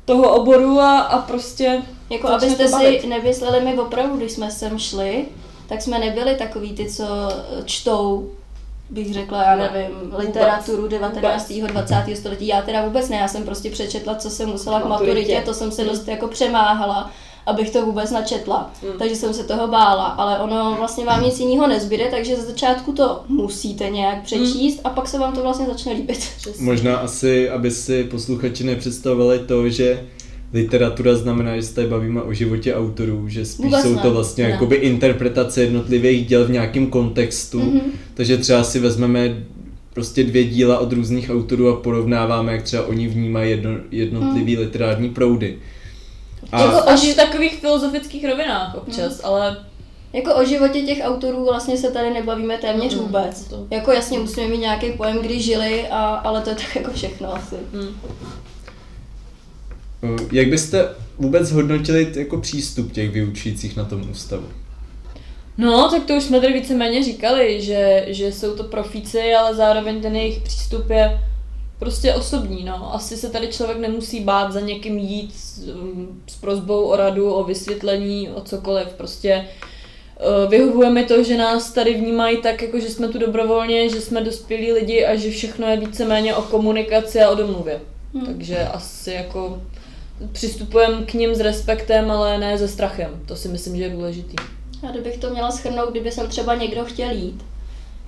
toho 0.06 0.36
oboru 0.36 0.80
a, 0.80 1.00
a 1.00 1.22
prostě 1.22 1.82
Jako 2.10 2.28
abyste 2.28 2.68
si 2.68 3.08
nemysleli, 3.08 3.66
my 3.66 3.80
opravdu, 3.80 4.18
když 4.18 4.32
jsme 4.32 4.52
sem 4.52 4.80
šli, 4.80 5.26
tak 5.68 5.82
jsme 5.82 6.00
nebyli 6.00 6.36
takový 6.36 6.74
ty, 6.74 6.90
co 6.90 7.06
čtou, 7.66 8.30
bych 8.91 9.13
řekla, 9.13 9.43
já 9.43 9.56
Ne, 9.56 9.69
nevím, 9.73 9.97
vůbec. 10.04 10.19
literaturu 10.25 10.88
19. 10.88 11.54
20. 11.67 12.15
století. 12.15 12.47
Já 12.47 12.62
teda 12.62 12.86
vůbec 12.86 13.10
ne, 13.10 13.17
já 13.17 13.27
jsem 13.27 13.43
prostě 13.43 13.69
přečetla, 13.69 14.15
co 14.15 14.30
jsem 14.30 14.49
musela 14.49 14.80
k 14.82 14.86
Maturitě. 14.86 15.13
maturitě, 15.21 15.41
to 15.45 15.54
jsem 15.54 15.71
se 15.71 15.82
Hmm. 15.82 15.91
dost 15.91 16.08
jako 16.08 16.27
přemáhala, 16.27 17.12
abych 17.45 17.69
to 17.69 17.86
vůbec 17.86 18.12
načetla. 18.12 18.71
Hmm. 18.84 18.93
Takže 18.99 19.15
jsem 19.15 19.34
se 19.34 19.43
toho 19.43 19.67
bála, 19.67 20.06
ale 20.06 20.39
ono 20.39 20.75
vlastně 20.80 21.06
vám 21.06 21.23
nic 21.23 21.39
jiného 21.39 21.67
nezbyde, 21.67 22.08
takže 22.12 22.36
ze 22.36 22.41
začátku 22.41 22.91
to 22.93 23.23
musíte 23.27 23.89
nějak 23.89 24.21
přečíst 24.23 24.80
a 24.84 24.89
pak 24.89 25.08
se 25.08 25.19
vám 25.19 25.34
to 25.34 25.41
vlastně 25.41 25.65
začne 25.65 25.93
líbit. 25.93 26.27
Možná 26.60 26.97
asi, 26.97 27.49
aby 27.49 27.71
si 27.71 28.04
posluchači 28.04 28.63
nepředstavovali 28.63 29.39
to, 29.39 29.69
že 29.69 30.06
literatura 30.54 31.16
znamená, 31.16 31.56
že 31.56 31.62
se 31.64 31.76
tady 31.76 31.88
bavíme 31.88 32.22
o 32.22 32.34
životě 32.34 32.76
autorů, 32.76 33.28
že 33.30 33.46
spíš 33.46 33.66
Vůbec 33.66 33.82
jsou 33.82 33.96
ne, 33.96 34.02
to 34.02 34.12
vlastně 34.12 34.44
ne. 34.44 34.50
jakoby 34.50 34.76
interpretace 34.76 35.62
jednotlivých 35.62 36.28
děl 36.28 36.46
v 36.46 36.50
nějakém 36.52 36.88
kontextu. 36.88 37.60
Mhm. 37.60 37.80
Takže 38.14 38.38
třeba 38.38 38.64
si 38.64 38.80
vezmeme 38.80 39.44
prostě 39.94 40.24
dvě 40.24 40.44
díla 40.44 40.80
od 40.80 40.94
různých 40.94 41.30
autorů 41.30 41.70
a 41.70 41.76
porovnáváme, 41.76 42.52
jak 42.52 42.62
třeba 42.64 42.86
oni 42.88 43.08
vnímají 43.08 43.52
jedno, 43.52 43.72
jednotlivý 43.92 44.54
Mhm. 44.54 44.62
literární 44.64 45.10
proudy. 45.10 45.58
A 46.52 46.62
jako 46.62 46.90
až 46.90 47.00
v 47.08 47.16
takových 47.16 47.60
filozofických 47.60 48.26
rovinách 48.30 48.76
občas, 48.76 49.22
ale 49.24 49.58
Jako 50.14 50.36
o 50.36 50.46
životě 50.46 50.82
těch 50.82 51.00
autorů 51.04 51.46
vlastně 51.46 51.78
se 51.78 51.92
tady 51.92 52.10
nebavíme 52.14 52.58
téměř 52.58 52.94
Mm, 52.96 53.00
vůbec. 53.00 53.44
to- 53.44 53.68
Jako 53.72 53.92
jasně 53.92 54.20
musíme 54.20 54.48
mít 54.48 54.58
nějaký 54.58 54.92
pojem, 54.92 55.18
kdy 55.22 55.42
žili, 55.42 55.88
a, 55.88 56.06
ale 56.06 56.42
to 56.42 56.50
je 56.50 56.56
tak 56.56 56.76
jako 56.76 56.92
všechno 56.94 57.36
asi. 57.36 57.56
hm. 57.74 57.96
Eh, 60.04 60.08
jak 60.32 60.48
byste 60.48 60.90
vůbec 61.18 61.52
hodnotili 61.52 62.14
jako 62.16 62.38
přístup 62.38 62.92
těch 62.92 63.12
vyučujících 63.12 63.76
na 63.76 63.86
tom 63.86 64.12
ústavu? 64.12 64.46
No, 65.58 65.90
tak 65.92 66.06
to 66.06 66.14
už 66.14 66.24
jsme 66.24 66.42
tady 66.42 66.54
víceméně 66.54 67.04
říkali, 67.04 67.62
že, 67.62 68.06
že 68.08 68.32
jsou 68.32 68.56
to 68.56 68.64
profíci, 68.64 69.34
ale 69.34 69.56
zároveň 69.56 70.02
ten 70.02 70.16
jejich 70.16 70.40
přístup 70.40 70.90
je 70.90 71.20
prostě 71.80 72.14
osobní, 72.14 72.64
no. 72.64 72.96
Asi 72.96 73.18
se 73.18 73.30
tady 73.30 73.48
člověk 73.48 73.80
nemusí 73.80 74.20
bát 74.20 74.52
za 74.52 74.60
někým 74.60 74.98
jít 74.98 75.36
s, 75.36 75.68
um, 75.68 76.22
s 76.28 76.36
prozbou 76.36 76.84
o 76.84 76.96
radu, 76.96 77.34
o 77.34 77.44
vysvětlení, 77.44 78.30
o 78.30 78.42
cokoliv. 78.42 78.88
Prostě 78.88 79.32
eh, 79.34 80.48
vyhovuje 80.48 80.90
mi 80.90 81.06
to, 81.06 81.24
že 81.24 81.38
nás 81.38 81.72
tady 81.72 81.94
vnímají 81.94 82.38
tak, 82.38 82.62
jako 82.62 82.80
že 82.80 82.90
jsme 82.90 83.08
tu 83.08 83.20
dobrovolně, 83.20 83.90
že 83.90 84.02
jsme 84.02 84.22
dospělí 84.22 84.72
lidi 84.72 85.06
a 85.06 85.16
že 85.16 85.32
všechno 85.32 85.68
je 85.68 85.78
víceméně 85.78 86.36
o 86.36 86.42
komunikaci 86.42 87.22
a 87.22 87.30
o 87.30 87.36
domluvě. 87.36 87.82
Hmm. 88.14 88.26
Takže 88.26 88.58
asi 88.58 89.12
jako 89.12 89.62
přistupujeme 90.32 91.06
k 91.06 91.14
ním 91.14 91.36
s 91.36 91.40
respektem, 91.40 92.12
ale 92.12 92.38
ne 92.38 92.58
se 92.58 92.68
strachem. 92.68 93.22
To 93.26 93.36
si 93.36 93.48
myslím, 93.48 93.78
že 93.78 93.84
je 93.84 93.90
důležitý. 93.90 94.36
A 94.88 94.92
kdybych 94.92 95.18
to 95.18 95.30
měla 95.30 95.52
schrnout, 95.52 95.90
kdyby 95.92 96.12
sem 96.12 96.28
třeba 96.28 96.56
někdo 96.56 96.86
chtěl 96.86 97.12
jít, 97.12 97.46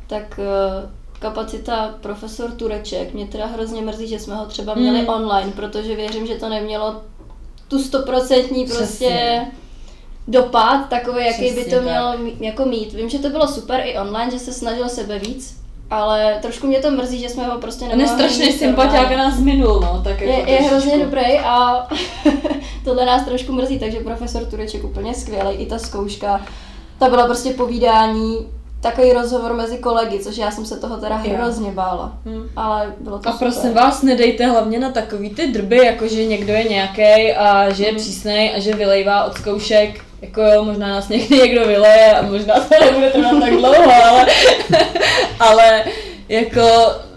tak 0.07 0.39
eh, 0.39 0.89
kapacita 1.19 1.95
profesor 2.01 2.51
Tureček, 2.51 3.13
mě 3.13 3.27
teda 3.27 3.45
hrozně 3.45 3.81
mrzí, 3.81 4.07
že 4.07 4.19
jsme 4.19 4.35
ho 4.35 4.45
třeba 4.45 4.73
měli 4.73 4.99
Hmm. 4.99 5.09
online, 5.09 5.51
protože 5.55 5.95
věřím, 5.95 6.27
že 6.27 6.35
to 6.35 6.49
nemělo 6.49 7.01
tu 7.67 7.79
stoprocentní 7.83 8.65
prostě 8.65 8.83
Přesně. 8.83 9.51
dopad, 10.27 10.89
takový, 10.89 11.25
jaký 11.25 11.41
by 11.41 11.49
Přesně 11.51 11.65
to 11.65 11.75
tak. 11.75 11.83
mělo 11.83 12.15
jako 12.39 12.65
mít. 12.65 12.93
Vím, 12.93 13.09
že 13.09 13.19
to 13.19 13.29
bylo 13.29 13.47
super 13.47 13.81
i 13.85 13.97
online, 13.99 14.31
že 14.31 14.39
se 14.39 14.53
snažil 14.53 14.89
sebe 14.89 15.19
víc, 15.19 15.62
ale 15.93 16.37
trošku 16.41 16.67
mě 16.67 16.79
to 16.79 16.91
mrzí, 16.91 17.19
že 17.19 17.29
jsme 17.29 17.43
ho 17.43 17.57
prostě 17.59 17.85
On 17.85 17.91
je 17.91 17.97
nemohli 17.97 18.17
strašný 18.19 18.51
sympatiák 18.53 19.11
a 19.11 19.17
nás 19.17 19.39
minul, 19.39 19.79
no. 19.81 20.01
Tak 20.03 20.21
jako 20.21 20.33
Je, 20.33 20.37
je 20.39 20.45
trošičku. 20.45 20.69
hrozně 20.69 20.97
dobrý 21.05 21.39
a 21.43 21.87
tohle 22.85 23.05
nás 23.05 23.25
trošku 23.25 23.53
mrzí, 23.53 23.79
takže 23.79 23.99
profesor 23.99 24.45
Tureček 24.45 24.83
úplně 24.83 25.13
skvělý, 25.13 25.55
i 25.55 25.65
ta 25.65 25.79
zkouška. 25.79 26.41
Ta 26.99 27.09
byla 27.09 27.25
prostě 27.25 27.49
povídání, 27.53 28.37
takový 28.81 29.13
rozhovor 29.13 29.53
mezi 29.53 29.77
kolegy, 29.77 30.19
což 30.19 30.37
já 30.37 30.51
jsem 30.51 30.65
se 30.65 30.77
toho 30.79 30.97
teda 30.97 31.21
Jo. 31.23 31.33
hrozně 31.37 31.71
bála. 31.71 32.13
Hm. 32.25 32.49
Ale 32.55 32.93
bylo 32.99 33.19
to 33.19 33.29
A 33.29 33.31
super. 33.31 33.47
prosím 33.51 33.73
vás, 33.73 34.01
nedejte 34.01 34.45
hlavně 34.45 34.79
na 34.79 34.89
takový 34.91 35.29
ty 35.29 35.47
drby, 35.47 35.77
jako 35.85 36.07
že 36.07 36.25
někdo 36.25 36.53
je 36.53 36.63
nějaký 36.63 37.33
a 37.33 37.69
že 37.73 37.83
je 37.85 37.91
Mhm. 37.91 38.01
přísnej 38.01 38.55
a 38.55 38.59
že 38.59 38.73
vylejvá 38.75 39.23
od 39.23 39.33
zkoušek. 39.37 40.01
Jako 40.23 40.41
jo, 40.41 40.65
možná 40.65 40.87
nás 40.87 41.09
někdy 41.09 41.37
někdo 41.37 41.67
vyleje 41.67 42.13
a 42.13 42.21
možná 42.21 42.53
to 42.53 42.85
nebude 42.85 43.09
trvat 43.09 43.39
tak 43.39 43.53
dlouho, 43.53 43.91
ale, 44.09 44.25
ale 45.39 45.83
jako 46.29 46.61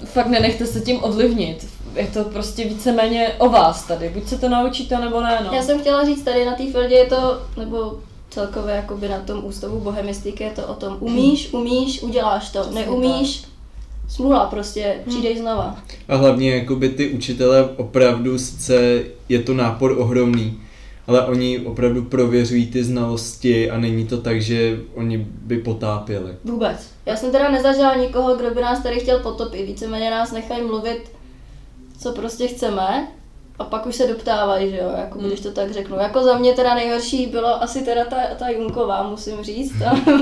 fakt 0.04 0.26
nenechte 0.26 0.66
se 0.66 0.80
tím 0.80 1.04
ovlivnit. 1.04 1.66
Je 1.94 2.06
to 2.06 2.24
prostě 2.24 2.64
víceméně 2.64 3.28
o 3.38 3.48
vás 3.48 3.86
tady. 3.86 4.08
Buď 4.08 4.28
se 4.28 4.38
to 4.38 4.48
naučíte, 4.48 4.98
nebo 4.98 5.20
ne, 5.20 5.40
no. 5.44 5.56
Já 5.56 5.62
jsem 5.62 5.80
chtěla 5.80 6.04
říct, 6.04 6.22
tady 6.22 6.44
na 6.44 6.54
té 6.54 6.72
fildě 6.72 6.94
je 6.94 7.06
to, 7.06 7.42
nebo 7.56 7.98
celkově 8.30 8.74
jakoby 8.74 9.08
na 9.08 9.18
tom 9.18 9.44
ústavu 9.44 9.80
bohemistiky 9.80 10.44
je 10.44 10.50
to 10.50 10.66
o 10.66 10.74
tom, 10.74 10.96
umíš, 11.00 11.52
umíš, 11.52 12.02
uděláš 12.02 12.50
to, 12.50 12.60
Přesně 12.60 12.80
neumíš, 12.80 13.44
smůla 14.08 14.46
prostě, 14.46 14.96
přijdeš 15.08 15.38
znova. 15.38 15.76
A 16.08 16.16
hlavně 16.16 16.54
jakoby 16.54 16.88
ty 16.88 17.10
učitele 17.10 17.68
opravdu 17.76 18.38
sice 18.38 19.02
je 19.28 19.38
to 19.38 19.54
nápor 19.54 19.98
ohromný, 19.98 20.60
ale 21.06 21.26
oni 21.26 21.58
opravdu 21.58 22.02
prověřují 22.04 22.66
ty 22.66 22.84
znalosti 22.84 23.70
a 23.70 23.78
není 23.78 24.06
to 24.06 24.20
tak, 24.20 24.40
že 24.42 24.78
oni 24.94 25.18
by 25.28 25.56
potápěli. 25.58 26.32
Vůbec. 26.44 26.90
Já 27.06 27.16
jsem 27.16 27.32
teda 27.32 27.50
nezažila 27.50 27.94
nikoho, 27.94 28.36
kdo 28.36 28.50
by 28.50 28.60
nás 28.62 28.82
tady 28.82 29.00
chtěl 29.00 29.18
potopit. 29.18 29.66
Víceméně 29.66 30.10
nás 30.10 30.32
nechají 30.32 30.62
mluvit, 30.64 31.10
co 32.00 32.12
prostě 32.12 32.46
chceme. 32.48 33.08
A 33.58 33.64
pak 33.64 33.86
už 33.86 33.94
se 33.96 34.06
doptávají, 34.06 34.70
že 34.70 34.76
jo, 34.76 34.92
jako 34.98 35.18
Hmm. 35.18 35.28
když 35.28 35.40
to 35.40 35.52
tak 35.52 35.72
řeknu. 35.72 35.96
Jako 35.96 36.22
za 36.22 36.38
mě 36.38 36.52
teda 36.52 36.74
nejhorší 36.74 37.26
bylo 37.26 37.62
asi 37.62 37.82
teda 37.84 38.04
ta, 38.04 38.16
ta 38.38 38.48
Junková, 38.48 39.02
musím 39.10 39.42
říct. 39.42 39.72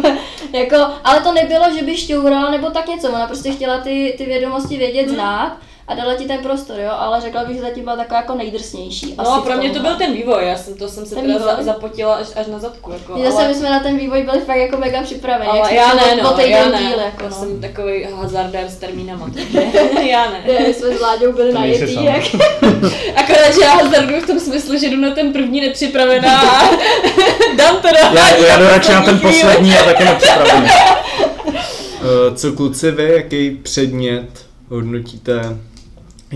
jako, 0.53 0.77
ale 1.05 1.21
to 1.21 1.33
nebylo, 1.33 1.65
že 1.79 1.83
by 1.83 1.97
šťourala 1.97 2.51
nebo 2.51 2.71
tak 2.71 2.89
něco. 2.89 3.09
Ona 3.09 3.27
prostě 3.27 3.51
chtěla 3.53 3.79
ty, 3.79 4.15
ty 4.19 4.25
vědomosti 4.25 4.79
vědět, 4.79 5.07
Hmm. 5.07 5.15
znát. 5.15 5.59
A 5.89 5.95
dala 5.95 6.15
ti 6.15 6.25
ten 6.25 6.39
prostor, 6.39 6.81
jo, 6.81 6.91
ale 6.99 7.21
řekla 7.21 7.45
bych, 7.45 7.57
že 7.57 7.63
zatím 7.63 7.85
byla 7.85 7.97
taková 7.97 8.21
jako 8.21 8.35
nejdrsnější. 8.35 9.15
No, 9.19 9.29
asi 9.33 9.43
pro 9.47 9.57
mě 9.57 9.71
to 9.71 9.79
byl 9.81 9.97
ten 9.97 10.13
vývoj, 10.13 10.47
já 10.47 10.57
jsem 10.57 10.75
to 10.75 10.89
jsem 10.89 11.07
se 11.07 11.15
Ten 11.15 11.25
teda 11.27 11.39
vývoj? 11.39 11.65
zapotila 11.65 12.15
až, 12.15 12.27
až 12.37 12.47
na 12.47 12.59
zadku. 12.59 12.93
Jako, 12.93 13.19
My 13.19 13.25
zase 13.31 13.49
my 13.49 13.55
jsme 13.55 13.71
na 13.71 13.81
ten 13.81 13.99
vývoj 13.99 14.23
byli 14.23 14.41
fakt 14.41 14.57
jako 14.57 14.77
mega 14.77 15.03
připraveni, 15.03 15.49
jak 15.49 15.59
ale 15.59 15.69
jsme 15.69 15.77
já 15.77 15.95
ne, 15.95 16.23
no, 16.23 16.37
já 16.41 16.69
ne, 16.69 16.79
díl, 16.79 16.99
jako 16.99 17.23
já 17.23 17.29
no. 17.29 17.37
jsem 17.37 17.61
takový 17.61 18.05
hazardér 18.15 18.69
s 18.69 18.77
termínama, 18.77 19.31
já 20.09 20.31
ne. 20.31 20.45
Ne, 20.47 20.67
my 20.69 20.75
jsme 20.75 20.97
s 20.97 21.01
Láďou 21.01 21.33
byli 21.33 21.53
To 21.53 21.59
najetý, 21.59 21.95
sama. 21.95 22.11
jak 22.11 22.25
Akorát, 23.17 23.55
že 23.55 23.61
já 23.63 23.75
hazarduju 23.75 24.21
v 24.21 24.27
tom 24.27 24.41
smyslu, 24.41 24.79
že 24.79 24.89
jdu 24.89 24.97
na 25.01 25.11
ten 25.15 25.33
první 25.33 25.61
nepřipravená 25.61 26.41
a 26.41 26.71
dám 27.57 27.77
to 27.77 27.89
do 27.89 28.17
Já, 28.19 28.37
já 28.37 28.59
jdu 28.59 28.65
radši 28.65 28.93
na 28.93 29.03
ten 29.03 29.21
poslední 29.21 29.75
a 29.75 29.85
taky 29.85 30.05
nepřipravený. 30.05 30.69
Eh, 31.49 32.35
Co 32.37 32.53
kluci 32.53 32.91
vy, 32.91 33.13
jaký 33.13 33.51
předmět 33.51 34.29
hodnotíte 34.71 35.57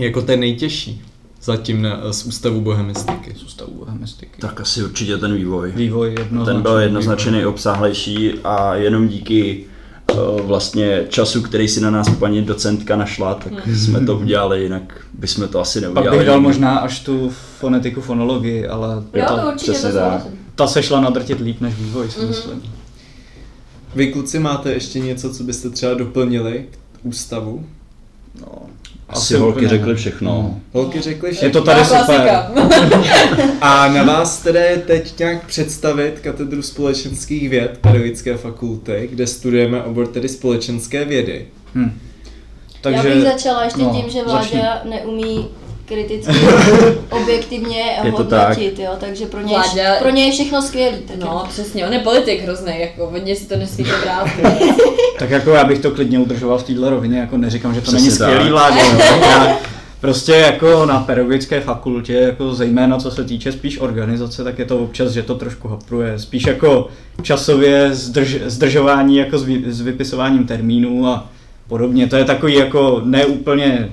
jako 0.03 0.21
ten 0.21 0.39
nejtěžší 0.39 1.01
zatím 1.43 1.81
na, 1.81 2.13
z 2.13 2.25
ústavu 2.25 2.61
bohemistiky? 2.61 3.33
Z 3.37 3.43
ústavu 3.43 3.73
bohemistiky. 3.73 4.41
Tak 4.41 4.61
asi 4.61 4.83
určitě 4.83 5.17
ten 5.17 5.35
vývoj. 5.35 5.71
Vývoj 5.75 6.09
jednoznačně. 6.19 6.53
Ten 6.53 6.61
byl 6.61 6.77
jednoznačně 6.79 7.31
nejobsáhlejší 7.31 8.33
a 8.43 8.75
jenom 8.75 9.07
díky 9.07 9.65
eh, 10.11 10.15
vlastně 10.41 11.05
času, 11.09 11.41
který 11.41 11.67
si 11.67 11.81
na 11.81 11.89
nás 11.91 12.09
paní 12.09 12.41
docentka 12.41 12.95
našla, 12.95 13.33
tak 13.35 13.53
jsme 13.67 14.05
to 14.05 14.17
udělali, 14.17 14.63
jinak 14.63 15.01
bychom 15.13 15.47
to 15.47 15.59
asi 15.59 15.81
Pak 15.81 15.93
neudělali. 15.93 16.17
bych 16.17 16.27
dal 16.27 16.41
možná 16.41 16.77
až 16.77 16.99
tu 16.99 17.31
fonetiku, 17.59 18.01
fonologii, 18.01 18.67
ale 18.67 19.03
Jo, 19.13 19.25
to 19.27 19.37
to 19.37 19.47
určitě, 19.47 19.71
to 19.71 19.71
přesně 19.73 19.91
souhlasím. 19.91 20.31
ta 20.55 20.67
se 20.67 20.83
šla 20.83 21.01
nadrtit 21.01 21.39
líp 21.39 21.61
než 21.61 21.73
vývoj, 21.75 22.11
si 22.11 22.25
myslím. 22.25 22.61
Vy 23.95 24.07
kluci 24.11 24.39
máte 24.39 24.71
ještě 24.73 24.99
něco, 24.99 25.33
co 25.33 25.43
byste 25.43 25.69
třeba 25.69 25.93
doplnili 25.93 26.65
k 26.93 27.05
ústavu? 27.05 27.65
No, 28.41 28.47
Asi 29.09 29.35
holky 29.35 29.55
úplně 29.55 29.69
řekly 29.69 29.89
ne. 29.89 29.95
všechno. 29.95 30.31
No. 30.31 30.59
Holky 30.73 31.01
řekly, 31.01 31.33
že 31.33 31.45
Je 31.45 31.49
to 31.49 31.61
tady 31.61 31.85
super. 31.85 32.29
A 33.61 33.87
na 33.87 34.03
vás 34.03 34.41
tedy 34.41 34.59
je 34.59 34.77
teď 34.77 35.19
nějak 35.19 35.45
představit 35.45 36.19
katedru 36.19 36.61
společenských 36.61 37.49
věd 37.49 37.77
Pedagogické 37.81 38.37
fakulty, 38.37 39.09
kde 39.11 39.27
studujeme 39.27 39.83
obor 39.83 40.07
tedy 40.07 40.29
společenské 40.29 41.05
vědy. 41.05 41.47
Hm. 41.75 41.99
Já 42.89 43.03
bych 43.03 43.23
začala 43.23 43.63
ještě 43.63 43.81
no, 43.81 43.89
tím, 43.89 44.09
že 44.09 44.19
začni. 44.27 44.59
Vláďa 44.59 44.81
neumí 44.89 45.49
kriticky, 45.89 46.33
objektivně 47.09 47.83
Je 48.03 48.11
to 48.11 48.23
tak. 48.23 48.47
hodnotit, 48.49 48.79
jo, 48.79 48.91
takže 48.99 49.25
pro 49.25 49.41
něj, 49.41 49.55
Vláďa- 49.57 49.99
pro 49.99 50.09
něj 50.09 50.25
je 50.25 50.31
všechno 50.31 50.61
skvělý. 50.61 50.97
Tak 51.07 51.17
No, 51.17 51.25
jako- 51.27 51.47
přesně, 51.49 51.87
on 51.87 51.93
je 51.93 51.99
politik 51.99 52.41
hrozný, 52.43 52.73
jako 52.79 53.07
hodně 53.09 53.35
si 53.35 53.45
to 53.45 53.55
nesmíte 53.57 53.91
brát. 54.03 54.27
Tak 55.19 55.29
jako 55.29 55.49
já 55.49 55.63
bych 55.63 55.79
to 55.79 55.91
klidně 55.91 56.19
udržoval 56.19 56.57
v 56.57 56.63
téhle 56.63 56.89
rovině, 56.89 57.19
jako 57.19 57.37
neříkám, 57.37 57.73
že 57.73 57.81
to 57.81 57.83
Přesně 57.91 57.99
není 57.99 58.11
skvělý 58.11 58.49
vládě, 58.49 58.79
no. 58.93 58.99
Já 59.29 59.57
Prostě 60.01 60.31
jako 60.31 60.85
na 60.85 60.99
pedagogické 60.99 61.61
fakultě, 61.61 62.13
jako 62.13 62.53
zejména 62.53 62.97
co 62.97 63.11
se 63.11 63.23
týče 63.23 63.51
spíš 63.51 63.79
organizace, 63.79 64.43
tak 64.43 64.59
je 64.59 64.65
to 64.65 64.79
občas, 64.79 65.11
že 65.11 65.23
to 65.23 65.35
trošku 65.35 65.67
hapruje. 65.67 66.19
Spíš 66.19 66.43
jako 66.47 66.87
časově 67.21 67.89
zdrž, 67.93 68.37
zdržování 68.45 69.17
jako 69.17 69.37
s, 69.37 69.43
vy, 69.43 69.63
s 69.67 69.81
vypisováním 69.81 70.45
termínů 70.47 71.07
a 71.07 71.29
podobně. 71.67 72.07
To 72.07 72.15
je 72.15 72.25
takový 72.25 72.53
jako 72.55 73.01
neúplně, 73.03 73.89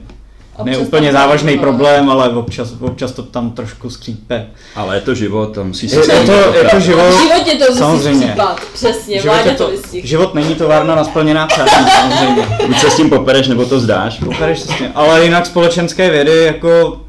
Občas 0.56 0.78
neúplně 0.78 1.12
tam- 1.12 1.22
závažný 1.22 1.58
problém, 1.58 2.10
ale 2.10 2.28
občas, 2.28 2.72
občas 2.80 3.12
to 3.12 3.22
tam 3.22 3.50
trošku 3.50 3.90
skřípe. 3.90 4.46
Ale 4.76 4.96
je 4.96 5.00
to 5.00 5.14
život, 5.14 5.54
tam 5.54 5.66
musí 5.66 5.88
se 5.88 5.96
Je, 5.96 6.00
je, 6.00 6.26
to, 6.26 6.32
je 6.32 6.42
to 6.42 6.52
poprat. 6.52 6.74
V 6.74 6.80
život, 6.80 7.12
životě 7.22 7.58
to 7.58 7.64
musí 7.66 7.78
Samozřejmě. 7.78 8.36
přesně, 8.72 9.20
život, 9.20 9.36
to 9.56 9.66
to, 9.66 9.72
život 9.92 10.34
není 10.34 10.54
továrna 10.54 10.94
na 10.94 11.04
splněná 11.04 11.46
přání, 11.46 11.86
samozřejmě. 12.00 12.46
Buď 12.66 12.78
se 12.78 12.90
s 12.90 12.96
tím 12.96 13.10
popereš, 13.10 13.48
nebo 13.48 13.64
to 13.66 13.80
zdáš. 13.80 14.18
Popereš 14.18 14.60
se 14.60 14.72
s 14.72 14.76
tím. 14.78 14.88
Ale 14.94 15.24
jinak 15.24 15.46
společenské 15.46 16.10
vědy 16.10 16.44
jako 16.44 17.00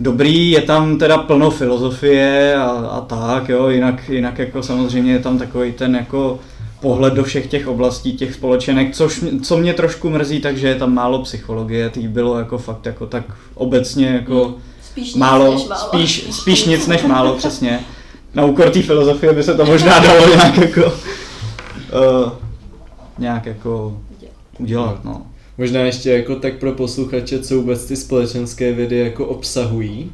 dobrý, 0.00 0.50
je 0.50 0.60
tam 0.60 0.98
teda 0.98 1.18
plno 1.18 1.50
filozofie 1.50 2.56
a, 2.56 2.70
a 2.70 3.00
tak, 3.00 3.48
jo, 3.48 3.68
jinak, 3.68 4.08
jinak 4.08 4.38
jako 4.38 4.62
samozřejmě 4.62 5.12
je 5.12 5.18
tam 5.18 5.38
takový 5.38 5.72
ten 5.72 5.96
jako 5.96 6.38
pohled 6.80 7.14
do 7.14 7.24
všech 7.24 7.46
těch 7.46 7.68
oblastí 7.68 8.12
těch 8.12 8.34
společenek, 8.34 8.94
což, 8.94 9.20
mě- 9.20 9.40
co 9.40 9.56
mě 9.58 9.74
trošku 9.74 10.10
mrzí, 10.10 10.40
takže 10.40 10.68
je 10.68 10.74
tam 10.74 10.94
málo 10.94 11.22
psychologie, 11.22 11.90
těch 11.90 12.08
bylo 12.08 12.38
jako 12.38 12.58
fakt 12.58 12.86
jako 12.86 13.06
tak 13.06 13.24
obecně 13.54 14.06
jako 14.06 14.54
Spíš 14.82 15.06
nic 15.06 15.16
málo, 15.16 15.54
než 15.54 15.64
málo. 15.68 15.80
spíš, 15.88 16.26
spíš 16.30 16.64
nic 16.64 16.86
než 16.86 17.02
málo, 17.02 17.34
přesně. 17.34 17.80
Na 18.34 18.44
úkor 18.44 18.70
té 18.70 18.82
filozofie 18.82 19.32
by 19.32 19.42
se 19.42 19.54
to 19.54 19.64
možná 19.66 19.98
dalo 19.98 20.28
nějak 20.28 20.56
jako 20.58 20.80
uh, 20.84 22.32
nějak 23.18 23.46
jako 23.46 23.98
udělat, 24.58 25.04
no. 25.04 25.22
Možná 25.58 25.80
ještě 25.80 26.10
jako 26.12 26.36
tak 26.36 26.54
pro 26.58 26.72
posluchače, 26.72 27.38
co 27.38 27.54
vůbec 27.56 27.84
ty 27.84 27.96
společenské 27.96 28.72
vědy 28.72 28.98
jako 28.98 29.26
obsahují. 29.26 30.12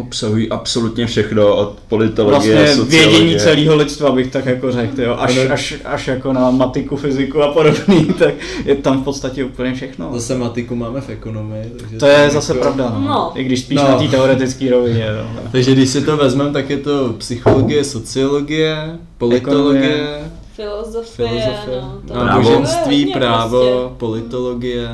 Obsahují 0.00 0.48
absolutně 0.50 1.06
všechno, 1.06 1.56
od 1.56 1.78
politologie, 1.88 2.54
vlastně 2.54 2.74
sociologie. 2.76 3.08
vědění 3.20 3.40
celého 3.40 3.76
lidstva 3.76 4.12
bych 4.12 4.30
tak 4.32 4.46
jako 4.46 4.72
řekl, 4.72 5.02
jo. 5.02 5.16
Až, 5.18 5.36
až, 5.50 5.74
až 5.84 6.08
jako 6.08 6.32
na 6.32 6.50
matiku, 6.50 6.96
fyziku 6.96 7.42
a 7.42 7.52
podobný, 7.52 8.04
tak 8.18 8.34
je 8.64 8.74
tam 8.74 9.00
v 9.00 9.04
podstatě 9.04 9.44
úplně 9.44 9.74
všechno. 9.74 10.10
Zase 10.12 10.34
matiku 10.38 10.76
máme 10.76 11.00
v 11.00 11.08
ekonomii. 11.10 11.72
Takže 11.80 11.96
To 11.96 12.06
je 12.06 12.30
zase 12.30 12.52
jako- 12.52 12.62
pravda, 12.62 12.90
no. 12.98 13.00
No. 13.08 13.32
I 13.34 13.44
když 13.44 13.60
spíš 13.60 13.76
No. 13.76 13.88
na 13.88 13.98
té 13.98 14.08
teoretické 14.08 14.70
rovině, 14.70 15.06
no. 15.22 15.40
Takže 15.52 15.72
když 15.72 15.88
si 15.90 16.02
to 16.02 16.16
vezmeme, 16.16 16.50
tak 16.52 16.70
je 16.70 16.76
to 16.76 17.14
psychologie, 17.18 17.84
sociologie, 17.84 18.98
politologie, 19.18 20.06
Filozofie, 20.56 21.28
filozofie, 21.28 21.82
no. 22.14 22.24
náboženství, 22.24 23.06
právo, 23.06 23.60
prostě. 23.60 23.94
politologie, 23.96 24.88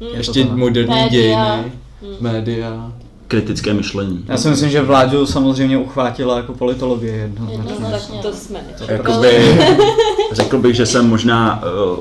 Mm. 0.00 0.06
ještě 0.16 0.44
moderní 0.44 0.94
Média. 0.94 1.10
dějiny, 1.10 1.72
média. 2.20 2.92
Kritické 3.28 3.74
myšlení. 3.74 4.24
Já 4.28 4.36
si 4.36 4.48
myslím, 4.48 4.70
že 4.70 4.82
Vláďu 4.82 5.26
samozřejmě 5.26 5.78
uchvátila 5.78 6.36
jako 6.36 6.54
politologie 6.54 7.14
jednoznačně. 7.14 7.72
Jednoznačně. 7.72 8.14
Tak 8.22 8.32
to 8.32 8.36
jsme. 8.36 8.60
Jakoby, 8.88 9.58
řekl 10.32 10.58
bych, 10.58 10.76
že 10.76 10.86
jsem 10.86 11.08
možná 11.08 11.62
uh, 11.62 11.98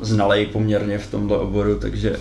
znalej 0.00 0.46
poměrně 0.46 0.98
v 0.98 1.10
tomhle 1.10 1.38
oboru, 1.38 1.78
takže 1.78 2.16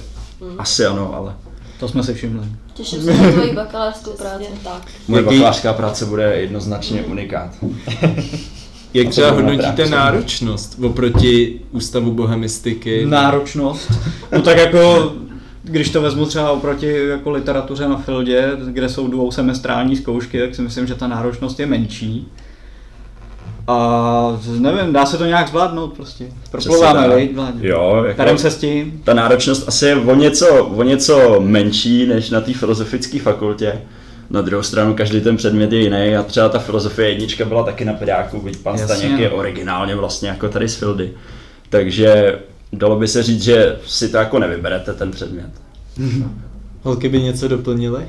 asi 0.58 0.86
ano, 0.86 1.16
ale 1.16 1.34
To 1.80 1.88
jsme 1.88 2.04
si 2.04 2.14
všimli. 2.14 2.46
Těším 2.74 3.04
se 3.04 3.14
na 3.14 3.32
tvoji 3.32 3.54
bakalářskou 3.56 4.12
práci. 4.12 4.46
Tak. 4.64 4.82
moje 5.08 5.24
bakalářská 5.24 5.74
práce 5.74 6.06
bude 6.06 6.36
jednoznačně 6.36 7.04
unikát. 7.04 7.56
Jak 8.94 9.10
třeba 9.10 9.32
hodnotíte 9.32 9.90
náročnost 9.90 10.78
oproti 10.84 11.62
Ústavu 11.72 12.12
bohemistiky? 12.12 13.06
Náročnost. 13.06 13.92
No 14.32 14.42
tak 14.42 14.58
jako, 14.58 15.14
když 15.70 15.90
to 15.90 16.02
vezmu 16.02 16.26
třeba 16.26 16.52
oproti 16.52 17.08
jako 17.08 17.32
literatuře 17.32 17.88
na 17.88 17.98
Fildě, 17.98 18.52
kde 18.66 18.90
jsou 18.90 19.08
dvousemestrální 19.08 19.96
zkoušky, 19.96 20.40
tak 20.40 20.56
si 20.56 20.62
myslím, 20.62 20.88
že 20.88 20.96
ta 20.96 21.08
náročnost 21.08 21.60
je 21.60 21.66
menší. 21.66 22.28
A 23.68 24.40
nevím, 24.60 24.94
dá 24.94 25.06
se 25.06 25.18
to 25.18 25.26
nějak 25.26 25.48
zvládnout 25.48 25.94
prostě. 25.94 26.26
Proplouváme, 26.52 27.16
viď, 27.16 27.36
Vláďo? 27.36 27.60
Jo, 27.62 28.04
jako- 28.08 28.38
se 28.38 28.52
s 28.52 28.58
tím. 28.58 29.02
Ta 29.04 29.14
náročnost 29.14 29.68
asi 29.68 29.86
je 29.86 29.96
o 29.96 30.16
něco, 30.16 30.66
o 30.66 30.84
něco 30.84 31.36
menší 31.40 32.08
než 32.08 32.30
na 32.30 32.42
té 32.42 32.54
filozofické 32.54 33.20
fakultě. 33.20 33.82
Na 34.30 34.42
druhou 34.42 34.64
stranu 34.64 34.94
každý 34.94 35.22
ten 35.22 35.38
předmět 35.38 35.72
je 35.72 35.80
jiný 35.80 36.16
a 36.16 36.24
třeba 36.24 36.50
ta 36.50 36.60
filozofie 36.60 37.10
jednička 37.10 37.46
byla 37.46 37.64
taky 37.64 37.86
na 37.86 37.94
pedáku, 37.94 38.42
byť 38.42 38.58
pan 38.58 38.78
Jasně. 38.78 38.96
Staněk 38.96 39.20
je 39.20 39.30
originálně 39.30 39.96
vlastně 39.96 40.30
jako 40.30 40.50
tady 40.50 40.70
z 40.70 40.76
Fildy. 40.76 41.12
Takže 41.70 42.40
dalo 42.74 42.96
by 43.00 43.08
se 43.08 43.24
říct, 43.24 43.42
že 43.44 43.80
si 43.86 44.10
to 44.10 44.18
jako 44.18 44.40
nevyberete 44.40 44.94
ten 44.94 45.12
předmět. 45.12 45.52
Holky 46.84 47.10
by 47.10 47.22
něco 47.22 47.48
doplnily? 47.48 48.06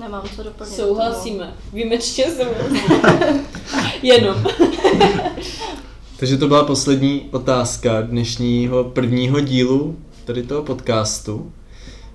Nemám 0.00 0.22
co 0.36 0.42
doplnit. 0.42 0.74
Souhlasíme. 0.74 1.54
Výjimečně 1.72 2.24
souhlasíme. 2.24 3.44
Jenom. 4.02 4.44
Takže 6.16 6.36
to 6.36 6.48
byla 6.48 6.64
poslední 6.64 7.28
otázka 7.30 8.00
dnešního 8.00 8.84
prvního 8.84 9.40
dílu 9.40 9.96
tady 10.24 10.42
toho 10.42 10.62
podcastu. 10.62 11.52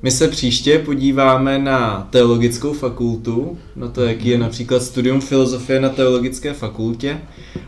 My 0.01 0.11
se 0.11 0.27
příště 0.27 0.79
podíváme 0.79 1.59
na 1.59 2.07
teologickou 2.09 2.73
fakultu, 2.73 3.57
na 3.75 3.87
to, 3.87 4.01
jaký 4.01 4.27
je 4.29 4.37
například 4.37 4.83
studium 4.83 5.21
filozofie 5.21 5.79
na 5.81 5.89
teologické 5.89 6.53
fakultě, 6.53 7.21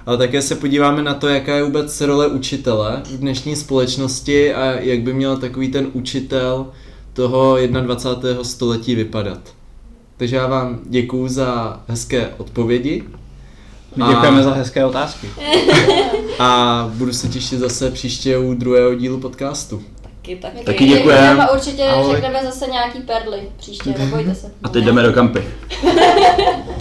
ale 0.05 0.17
také 0.17 0.41
se 0.41 0.55
podíváme 0.55 1.03
na 1.03 1.13
to, 1.13 1.27
jaká 1.27 1.55
je 1.55 1.63
vůbec 1.63 2.01
role 2.01 2.27
učitele 2.27 3.01
v 3.05 3.17
dnešní 3.17 3.55
společnosti 3.55 4.53
a 4.53 4.65
jak 4.65 5.01
by 5.01 5.13
měl 5.13 5.37
takový 5.37 5.67
ten 5.71 5.87
učitel 5.93 6.67
toho 7.13 7.57
21. 7.81 8.43
století 8.43 8.95
vypadat. 8.95 9.39
Takže 10.17 10.35
já 10.35 10.47
vám 10.47 10.79
děkuju 10.89 11.27
za 11.27 11.79
hezké 11.87 12.29
odpovědi 12.37 13.03
My 13.95 14.03
A- 14.03 14.09
děkujeme 14.11 14.43
za 14.43 14.53
hezké 14.53 14.85
otázky. 14.85 15.27
a 16.39 16.91
budu 16.95 17.13
se 17.13 17.27
těšit 17.27 17.59
zase 17.59 17.91
příště 17.91 18.37
u 18.37 18.53
druhého 18.53 18.95
dílu 18.95 19.19
podcastu 19.19 19.81
vždycky. 20.35 20.57
Taky, 20.57 20.65
taky 20.65 20.85
děkujeme. 20.85 21.43
A 21.43 21.51
určitě 21.53 21.83
Ahoj. 21.83 22.11
řekneme 22.15 22.39
zase 22.45 22.67
nějaký 22.67 22.99
perly 22.99 23.41
příště, 23.57 23.93
nebojte 23.97 24.35
se. 24.35 24.51
A 24.63 24.69
teď 24.69 24.83
jdeme 24.83 25.03
do 25.03 25.13
kampy. 25.13 25.43